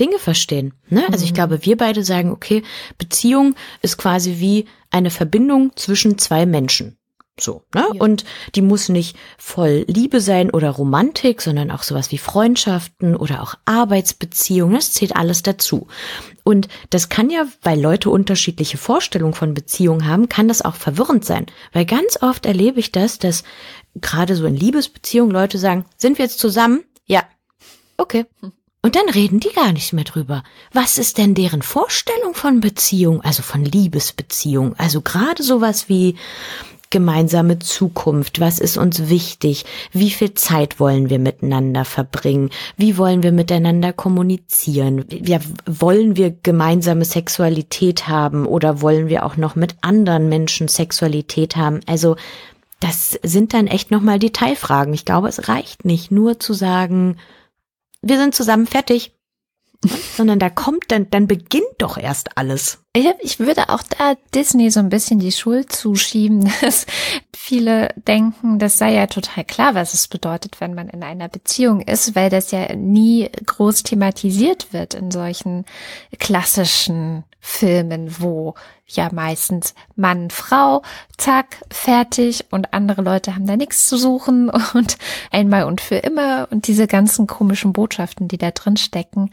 [0.00, 0.74] Dinge verstehen.
[0.88, 1.04] Ne?
[1.12, 1.34] Also ich Mhm.
[1.36, 2.62] glaube, wir beide sagen, okay,
[2.98, 6.98] Beziehung ist quasi wie eine Verbindung zwischen zwei Menschen.
[7.38, 7.84] So, ne?
[7.92, 8.00] Ja.
[8.00, 13.42] Und die muss nicht voll Liebe sein oder Romantik, sondern auch sowas wie Freundschaften oder
[13.42, 14.76] auch Arbeitsbeziehungen.
[14.76, 15.88] Das zählt alles dazu.
[16.44, 21.24] Und das kann ja, weil Leute unterschiedliche Vorstellungen von Beziehungen haben, kann das auch verwirrend
[21.24, 21.46] sein.
[21.72, 23.42] Weil ganz oft erlebe ich das, dass
[23.96, 26.84] gerade so in Liebesbeziehungen Leute sagen, sind wir jetzt zusammen?
[27.06, 27.24] Ja.
[27.96, 28.26] Okay.
[28.82, 30.44] Und dann reden die gar nicht mehr drüber.
[30.72, 34.74] Was ist denn deren Vorstellung von Beziehung, also von Liebesbeziehung?
[34.76, 36.16] Also gerade sowas wie
[36.94, 43.24] gemeinsame Zukunft, was ist uns wichtig, wie viel Zeit wollen wir miteinander verbringen, wie wollen
[43.24, 49.74] wir miteinander kommunizieren, ja, wollen wir gemeinsame Sexualität haben oder wollen wir auch noch mit
[49.80, 51.80] anderen Menschen Sexualität haben?
[51.86, 52.14] Also
[52.78, 54.94] das sind dann echt nochmal Detailfragen.
[54.94, 57.16] Ich glaube, es reicht nicht nur zu sagen,
[58.02, 59.16] wir sind zusammen fertig,
[60.16, 62.83] sondern da kommt dann, dann beginnt doch erst alles.
[62.96, 66.86] Ich, ich würde auch da Disney so ein bisschen die Schuld zuschieben, dass
[67.34, 71.80] viele denken, das sei ja total klar, was es bedeutet, wenn man in einer Beziehung
[71.80, 75.64] ist, weil das ja nie groß thematisiert wird in solchen
[76.20, 78.54] klassischen Filmen, wo
[78.86, 80.82] ja meistens Mann, Frau,
[81.18, 84.96] zack, fertig und andere Leute haben da nichts zu suchen und
[85.30, 89.30] einmal und für immer und diese ganzen komischen Botschaften, die da drin stecken.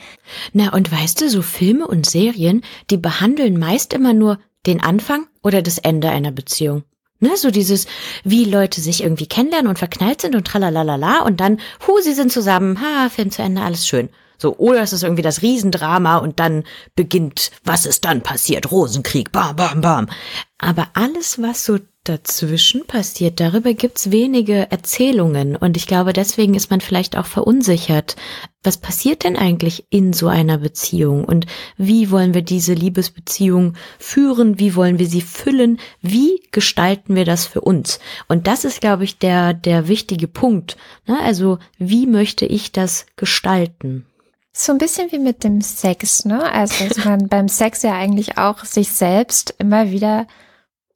[0.52, 5.28] Na, und weißt du, so Filme und Serien, die behandeln meist immer nur den Anfang
[5.42, 6.84] oder das Ende einer Beziehung.
[7.20, 7.86] Ne, so dieses,
[8.24, 12.32] wie Leute sich irgendwie kennenlernen und verknallt sind und tralalala und dann, hu, sie sind
[12.32, 14.10] zusammen, ha, Film zu Ende, alles schön.
[14.42, 16.64] So, oder es ist irgendwie das Riesendrama und dann
[16.96, 18.72] beginnt, was ist dann passiert?
[18.72, 20.10] Rosenkrieg, bam, bam, bam.
[20.58, 26.72] Aber alles, was so dazwischen passiert, darüber gibt's wenige Erzählungen und ich glaube, deswegen ist
[26.72, 28.16] man vielleicht auch verunsichert.
[28.64, 31.46] Was passiert denn eigentlich in so einer Beziehung und
[31.78, 34.58] wie wollen wir diese Liebesbeziehung führen?
[34.58, 35.80] Wie wollen wir sie füllen?
[36.02, 38.00] Wie gestalten wir das für uns?
[38.28, 40.78] Und das ist, glaube ich, der, der wichtige Punkt.
[41.06, 41.20] Ne?
[41.22, 44.08] Also, wie möchte ich das gestalten?
[44.54, 46.52] So ein bisschen wie mit dem Sex, ne?
[46.52, 50.28] Also, dass man beim Sex ja eigentlich auch sich selbst immer wieder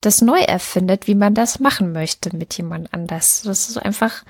[0.01, 3.41] das neu erfindet, wie man das machen möchte mit jemand anders.
[3.43, 4.23] Das ist einfach,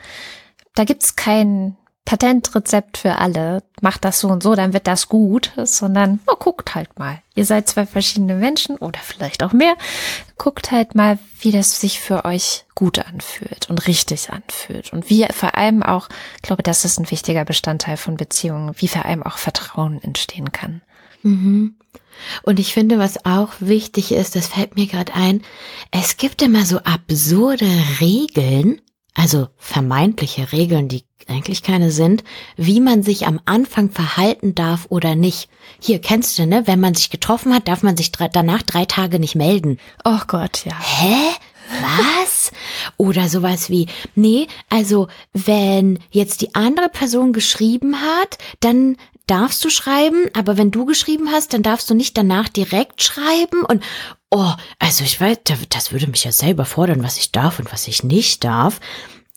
[0.73, 3.63] da gibt's kein Patentrezept für alle.
[3.81, 7.21] Macht das so und so, dann wird das gut, sondern oh, guckt halt mal.
[7.33, 9.75] Ihr seid zwei verschiedene Menschen oder vielleicht auch mehr.
[10.37, 15.25] Guckt halt mal, wie das sich für euch gut anfühlt und richtig anfühlt und wie
[15.31, 19.23] vor allem auch, ich glaube, das ist ein wichtiger Bestandteil von Beziehungen, wie vor allem
[19.23, 20.81] auch Vertrauen entstehen kann.
[21.23, 21.75] Mhm.
[22.43, 25.41] Und ich finde, was auch wichtig ist, das fällt mir gerade ein,
[25.91, 27.67] es gibt immer so absurde
[27.99, 28.79] Regeln,
[29.13, 32.23] also vermeintliche Regeln, die eigentlich keine sind,
[32.55, 35.49] wie man sich am Anfang verhalten darf oder nicht.
[35.79, 36.63] Hier kennst du, ne?
[36.65, 39.79] Wenn man sich getroffen hat, darf man sich drei, danach drei Tage nicht melden.
[40.03, 40.73] Oh Gott, ja.
[40.79, 41.35] Hä?
[41.81, 42.51] Was?
[42.97, 49.69] Oder sowas wie, nee, also wenn jetzt die andere Person geschrieben hat, dann darfst du
[49.69, 53.83] schreiben, aber wenn du geschrieben hast, dann darfst du nicht danach direkt schreiben und
[54.29, 57.87] oh, also ich weiß, das würde mich ja selber fordern, was ich darf und was
[57.87, 58.79] ich nicht darf.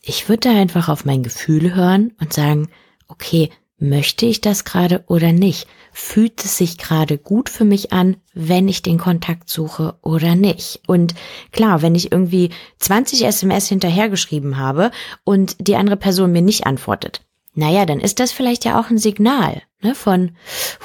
[0.08, 2.70] Ich würde da einfach auf mein Gefühl hören und sagen,
[3.08, 5.68] okay, möchte ich das gerade oder nicht?
[5.92, 10.80] Fühlt es sich gerade gut für mich an, wenn ich den Kontakt suche oder nicht?
[10.86, 11.14] Und
[11.52, 14.92] klar, wenn ich irgendwie 20 SMS hinterhergeschrieben habe
[15.24, 17.20] und die andere Person mir nicht antwortet,
[17.52, 20.32] naja, dann ist das vielleicht ja auch ein Signal ne, von,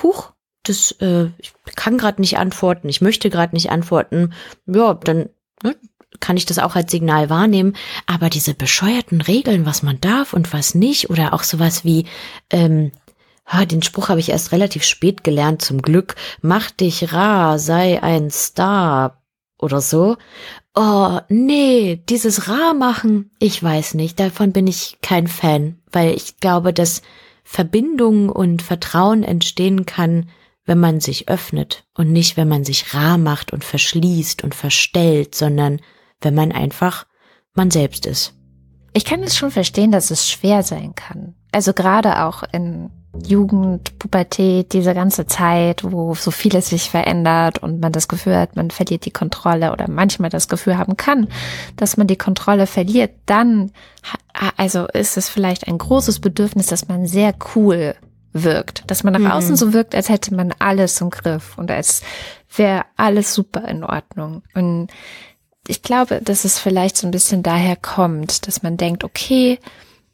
[0.03, 0.33] huch,
[0.63, 4.33] das, äh, ich kann gerade nicht antworten, ich möchte gerade nicht antworten.
[4.65, 5.29] Ja, dann
[5.63, 5.77] ne,
[6.19, 7.75] kann ich das auch als Signal wahrnehmen.
[8.05, 12.05] Aber diese bescheuerten Regeln, was man darf und was nicht, oder auch sowas wie,
[12.49, 12.91] ähm,
[13.69, 18.31] den Spruch habe ich erst relativ spät gelernt, zum Glück, mach dich rar, sei ein
[18.31, 19.21] Star
[19.59, 20.17] oder so.
[20.75, 26.37] Oh, nee, dieses rar machen, ich weiß nicht, davon bin ich kein Fan, weil ich
[26.37, 27.03] glaube, das
[27.43, 30.29] Verbindung und Vertrauen entstehen kann,
[30.65, 35.35] wenn man sich öffnet und nicht, wenn man sich rar macht und verschließt und verstellt,
[35.35, 35.81] sondern
[36.23, 37.05] wenn man einfach
[37.55, 38.33] man selbst ist.
[38.93, 41.35] Ich kann es schon verstehen, dass es schwer sein kann.
[41.51, 42.89] Also gerade auch in
[43.21, 48.55] Jugend, Pubertät, diese ganze Zeit, wo so vieles sich verändert und man das Gefühl hat,
[48.55, 51.27] man verliert die Kontrolle oder manchmal das Gefühl haben kann,
[51.75, 53.71] dass man die Kontrolle verliert, dann,
[54.57, 57.93] also ist es vielleicht ein großes Bedürfnis, dass man sehr cool
[58.31, 59.31] wirkt, dass man nach mhm.
[59.31, 62.01] außen so wirkt, als hätte man alles im Griff und als
[62.55, 64.41] wäre alles super in Ordnung.
[64.55, 64.87] Und
[65.67, 69.59] ich glaube, dass es vielleicht so ein bisschen daher kommt, dass man denkt, okay,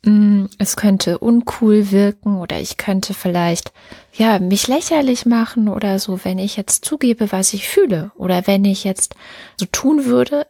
[0.06, 3.74] Mm, es könnte uncool wirken oder ich könnte vielleicht,
[4.14, 8.64] ja, mich lächerlich machen oder so, wenn ich jetzt zugebe, was ich fühle oder wenn
[8.64, 9.16] ich jetzt
[9.58, 10.48] so tun würde,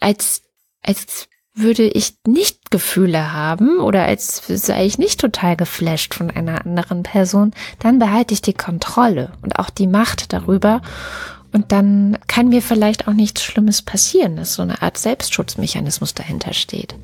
[0.00, 0.42] als,
[0.82, 6.64] als würde ich nicht Gefühle haben oder als sei ich nicht total geflasht von einer
[6.64, 10.80] anderen Person, dann behalte ich die Kontrolle und auch die Macht darüber.
[11.52, 16.54] Und dann kann mir vielleicht auch nichts Schlimmes passieren, dass so eine Art Selbstschutzmechanismus dahinter
[16.54, 16.94] steht.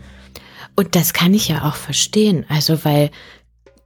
[0.74, 2.46] Und das kann ich ja auch verstehen.
[2.48, 3.10] Also, weil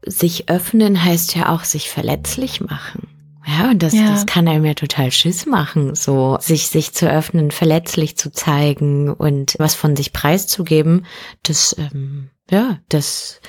[0.04, 3.08] sich öffnen heißt ja auch sich verletzlich machen.
[3.46, 4.08] Ja, und das, ja.
[4.08, 9.12] das kann einem ja total Schiss machen, so sich, sich zu öffnen, verletzlich zu zeigen
[9.12, 11.06] und was von sich preiszugeben.
[11.42, 13.40] Das, ähm, ja, das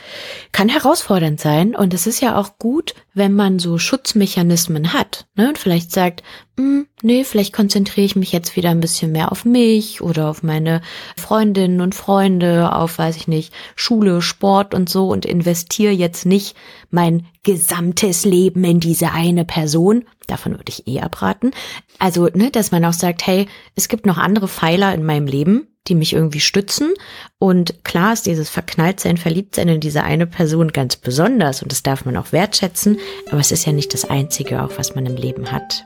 [0.51, 1.75] kann herausfordernd sein.
[1.75, 5.25] Und es ist ja auch gut, wenn man so Schutzmechanismen hat.
[5.35, 5.49] Ne?
[5.49, 6.23] Und vielleicht sagt,
[6.57, 10.43] hm, nee, vielleicht konzentriere ich mich jetzt wieder ein bisschen mehr auf mich oder auf
[10.43, 10.81] meine
[11.17, 16.55] Freundinnen und Freunde, auf, weiß ich nicht, Schule, Sport und so und investiere jetzt nicht
[16.91, 20.05] mein gesamtes Leben in diese eine Person.
[20.27, 21.51] Davon würde ich eh abraten.
[22.03, 25.69] Also, ne, dass man auch sagt, hey, es gibt noch andere Pfeiler in meinem Leben,
[25.87, 26.93] die mich irgendwie stützen.
[27.39, 32.03] Und klar ist dieses Verknalltsein, Verliebtsein in diese eine Person ganz besonders und das darf
[32.03, 32.99] man auch wertschätzen,
[33.31, 35.85] aber es ist ja nicht das Einzige, auch was man im Leben hat.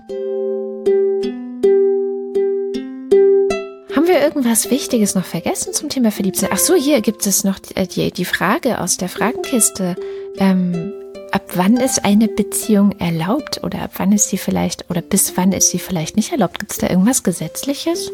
[3.95, 6.49] Haben wir irgendwas Wichtiges noch vergessen zum Thema Verliebtsein?
[6.51, 9.95] Ach so, hier gibt es noch die, die, die Frage aus der Fragenkiste.
[10.39, 10.93] Ähm,
[11.31, 15.51] ab wann ist eine Beziehung erlaubt oder ab wann ist sie vielleicht oder bis wann
[15.51, 16.59] ist sie vielleicht nicht erlaubt?
[16.59, 18.11] Gibt es da irgendwas Gesetzliches?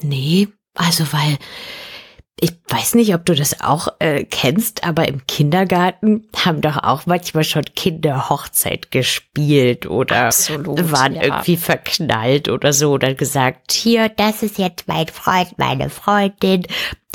[0.00, 1.38] Nee, also weil
[2.40, 7.06] ich weiß nicht, ob du das auch äh, kennst, aber im Kindergarten haben doch auch
[7.06, 11.22] manchmal schon Kinder Hochzeit gespielt oder Absolut, waren ja.
[11.22, 16.64] irgendwie verknallt oder so oder gesagt, hier, das ist jetzt mein Freund, meine Freundin.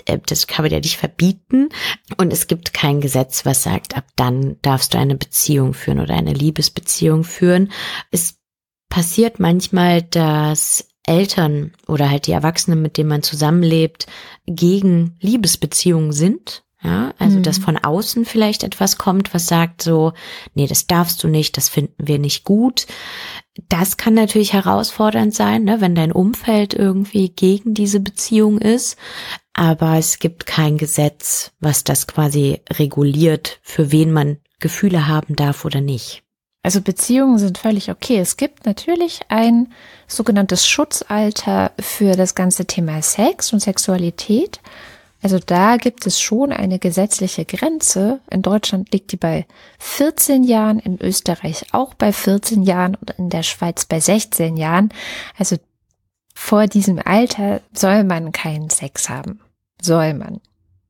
[0.05, 1.69] Das kann man ja nicht verbieten.
[2.17, 6.15] Und es gibt kein Gesetz, was sagt, ab dann darfst du eine Beziehung führen oder
[6.15, 7.71] eine Liebesbeziehung führen.
[8.11, 8.39] Es
[8.89, 14.07] passiert manchmal, dass Eltern oder halt die Erwachsenen, mit denen man zusammenlebt,
[14.45, 16.63] gegen Liebesbeziehungen sind.
[16.83, 17.43] Ja, also mhm.
[17.43, 20.11] dass von außen vielleicht etwas kommt, was sagt so,
[20.53, 22.87] nee, das darfst du nicht, das finden wir nicht gut.
[23.69, 28.97] Das kann natürlich herausfordernd sein, ne, wenn dein Umfeld irgendwie gegen diese Beziehung ist.
[29.53, 35.65] Aber es gibt kein Gesetz, was das quasi reguliert, für wen man Gefühle haben darf
[35.65, 36.23] oder nicht.
[36.63, 38.17] Also Beziehungen sind völlig okay.
[38.19, 39.73] Es gibt natürlich ein
[40.07, 44.61] sogenanntes Schutzalter für das ganze Thema Sex und Sexualität.
[45.21, 48.21] Also da gibt es schon eine gesetzliche Grenze.
[48.29, 49.45] In Deutschland liegt die bei
[49.79, 54.89] 14 Jahren, in Österreich auch bei 14 Jahren und in der Schweiz bei 16 Jahren.
[55.37, 55.57] Also
[56.33, 59.39] vor diesem Alter soll man keinen Sex haben.
[59.81, 60.39] Soll man.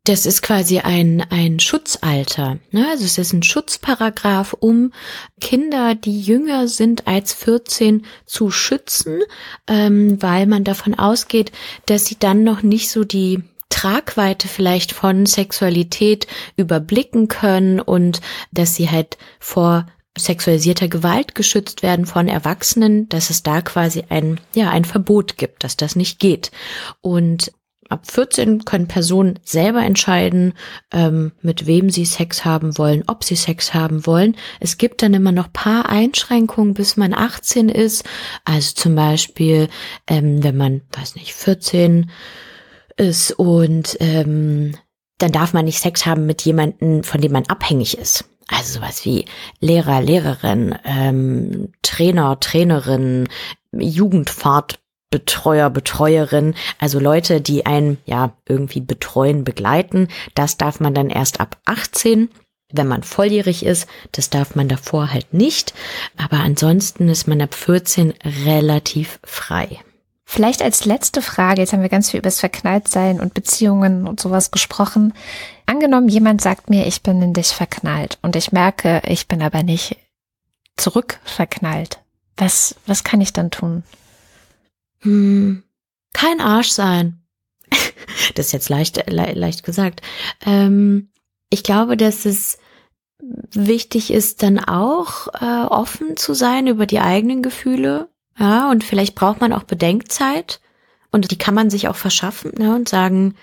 [0.05, 2.59] Das ist quasi ein, ein Schutzalter.
[2.71, 2.87] Ne?
[2.89, 4.91] Also es ist ein Schutzparagraph, um
[5.39, 9.21] Kinder, die jünger sind als 14, zu schützen,
[9.65, 11.53] ähm, weil man davon ausgeht,
[11.85, 16.27] dass sie dann noch nicht so die Tragweite vielleicht von Sexualität
[16.57, 18.19] überblicken können und
[18.51, 19.87] dass sie halt vor
[20.17, 25.63] sexualisierter Gewalt geschützt werden von Erwachsenen, dass es da quasi ein, ja, ein Verbot gibt,
[25.63, 26.51] dass das nicht geht.
[27.01, 27.51] Und
[27.89, 30.53] Ab 14 können Personen selber entscheiden,
[30.91, 34.35] ähm, mit wem sie Sex haben wollen, ob sie Sex haben wollen.
[34.59, 38.03] Es gibt dann immer noch paar Einschränkungen, bis man 18 ist.
[38.45, 39.67] Also zum Beispiel,
[40.07, 42.09] ähm, wenn man, weiß nicht, 14
[42.97, 44.75] ist und ähm,
[45.19, 48.25] dann darf man nicht Sex haben mit jemandem, von dem man abhängig ist.
[48.55, 49.25] Also sowas wie
[49.59, 53.27] Lehrer, Lehrerin, ähm, Trainer, Trainerin,
[53.71, 54.79] Jugendfahrt,
[55.09, 60.07] Betreuer, Betreuerin, also Leute, die einen ja irgendwie betreuen, begleiten.
[60.35, 62.29] Das darf man dann erst ab 18
[62.75, 65.75] wenn man volljährig ist, das darf man davor halt nicht.
[66.17, 69.79] Aber ansonsten ist man ab 14 relativ frei.
[70.25, 74.19] Vielleicht als letzte Frage, jetzt haben wir ganz viel über das Verknalltsein und Beziehungen und
[74.19, 75.13] sowas gesprochen.
[75.65, 79.63] Angenommen, jemand sagt mir, ich bin in dich verknallt und ich merke, ich bin aber
[79.63, 79.97] nicht
[80.77, 81.99] zurückverknallt.
[82.37, 83.83] Was, was kann ich dann tun?
[84.99, 85.63] Hm,
[86.13, 87.21] kein Arsch sein.
[88.35, 90.01] das ist jetzt leicht, le leicht gesagt.
[90.45, 91.09] Ähm,
[91.49, 92.57] ich glaube, dass es
[93.51, 98.09] wichtig ist, dann auch äh, offen zu sein über die eigenen Gefühle.
[98.39, 100.59] Ja, und vielleicht braucht man auch Bedenkzeit.
[101.11, 103.35] Und die kann man sich auch verschaffen ne, und sagen,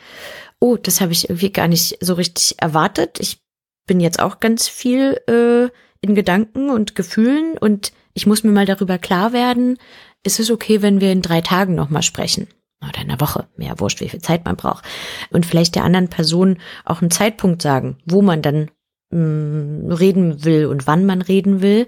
[0.59, 3.19] oh, das habe ich irgendwie gar nicht so richtig erwartet.
[3.21, 3.41] Ich
[3.87, 5.71] bin jetzt auch ganz viel äh,
[6.01, 9.79] in Gedanken und Gefühlen und ich muss mir mal darüber klar werden,
[10.25, 12.49] ist es okay, wenn wir in drei Tagen nochmal sprechen?
[12.83, 14.85] Oder in einer Woche, mehr wurscht, wie viel Zeit man braucht.
[15.31, 18.71] Und vielleicht der anderen Person auch einen Zeitpunkt sagen, wo man dann
[19.11, 21.87] mh, mm, reden will und wann man reden will.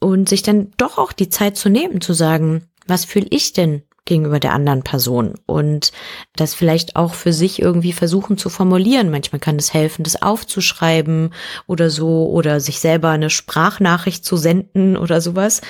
[0.00, 3.82] Und sich dann doch auch die Zeit zu nehmen, zu sagen, was fühle ich denn
[4.08, 5.92] gegenüber der anderen Person und
[6.34, 9.10] das vielleicht auch für sich irgendwie versuchen zu formulieren.
[9.10, 11.34] Manchmal kann es helfen, das aufzuschreiben
[11.66, 15.60] oder so oder sich selber eine Sprachnachricht zu senden oder sowas.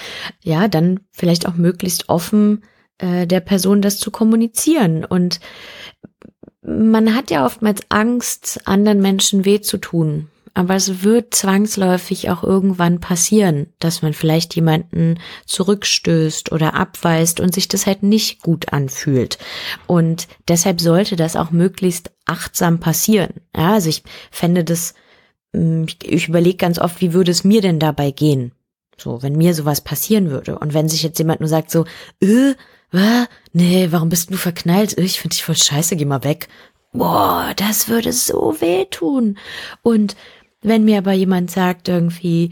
[0.41, 2.63] Ja, dann vielleicht auch möglichst offen
[2.99, 5.41] äh, der Person das zu kommunizieren und
[6.63, 10.29] man hat ja oftmals Angst, anderen Menschen weh zu tun.
[10.59, 17.55] Aber es wird zwangsläufig auch irgendwann passieren, dass man vielleicht jemanden zurückstößt oder abweist und
[17.55, 19.39] sich das halt nicht gut anfühlt.
[19.87, 23.35] Und deshalb sollte das auch möglichst achtsam passieren.
[23.57, 24.03] Ja, also ich
[24.33, 24.95] fände das,
[25.55, 28.51] hm, ich überlege ganz oft, wie würde es mir denn dabei gehen?
[28.97, 30.59] So, wenn mir sowas passieren würde.
[30.59, 31.85] Und wenn sich jetzt jemand nur sagt so,
[32.21, 32.55] äh,
[32.91, 33.29] was?
[33.53, 34.99] Nee, warum bist du verknallt?
[34.99, 36.49] Ich finde dich voll scheiße, geh mal weg.
[36.93, 39.39] Boah, das würde so wehtun.
[39.83, 40.17] Und
[40.63, 42.51] wenn mir aber jemand sagt irgendwie,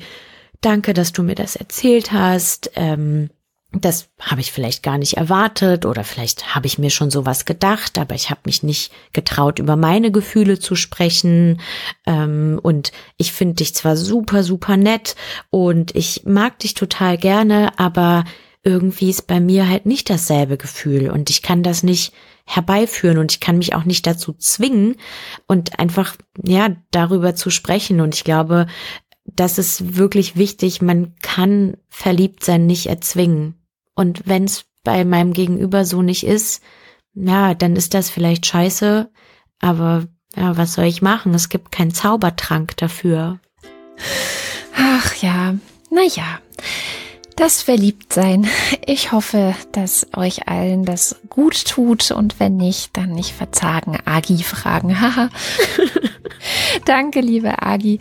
[0.61, 3.31] danke, dass du mir das erzählt hast, ähm,
[3.73, 7.99] das habe ich vielleicht gar nicht erwartet oder vielleicht habe ich mir schon sowas gedacht,
[7.99, 11.61] aber ich habe mich nicht getraut, über meine Gefühle zu sprechen.
[12.07, 15.17] Ähm, und ich finde dich zwar super, super nett
[15.51, 18.25] und ich mag dich total gerne, aber
[18.63, 22.13] irgendwie ist bei mir halt nicht dasselbe Gefühl und ich kann das nicht
[22.47, 24.97] herbeiführen und ich kann mich auch nicht dazu zwingen
[25.47, 28.01] und einfach, ja, darüber zu sprechen.
[28.01, 28.67] Und ich glaube,
[29.25, 30.81] das ist wirklich wichtig.
[30.81, 33.55] Man kann verliebt sein nicht erzwingen.
[33.95, 36.63] Und wenn es bei meinem Gegenüber so nicht ist,
[37.15, 39.11] ja, dann ist das vielleicht scheiße.
[39.61, 41.35] Aber ja, was soll ich machen?
[41.35, 43.41] Es gibt keinen Zaubertrank dafür.
[44.77, 45.57] Ach ja,
[45.91, 46.41] na ja.
[47.37, 48.47] Das Verliebtsein.
[48.87, 53.99] Ich hoffe, dass euch allen das gut tut und wenn nicht, dann nicht verzagen.
[54.07, 54.99] Agi fragen.
[55.03, 55.29] Haha.
[56.87, 58.01] Danke, liebe Agi.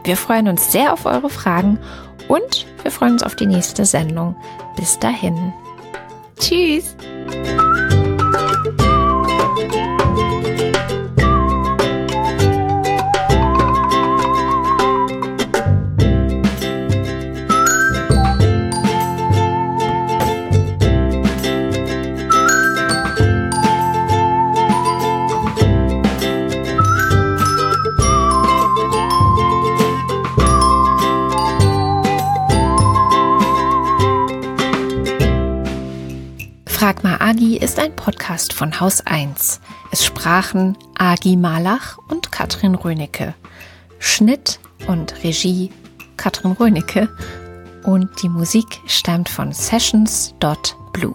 [0.05, 1.79] Wir freuen uns sehr auf eure Fragen
[2.29, 4.37] und wir freuen uns auf die nächste Sendung.
[4.77, 5.53] Bis dahin.
[6.39, 6.95] Tschüss.
[38.25, 39.61] Podcast von Haus 1.
[39.93, 43.35] Es sprachen Agi Malach und Katrin Rönecke.
[43.99, 45.70] Schnitt und Regie
[46.16, 47.14] Katrin Rönecke
[47.83, 51.14] und die Musik stammt von Sessions.blue.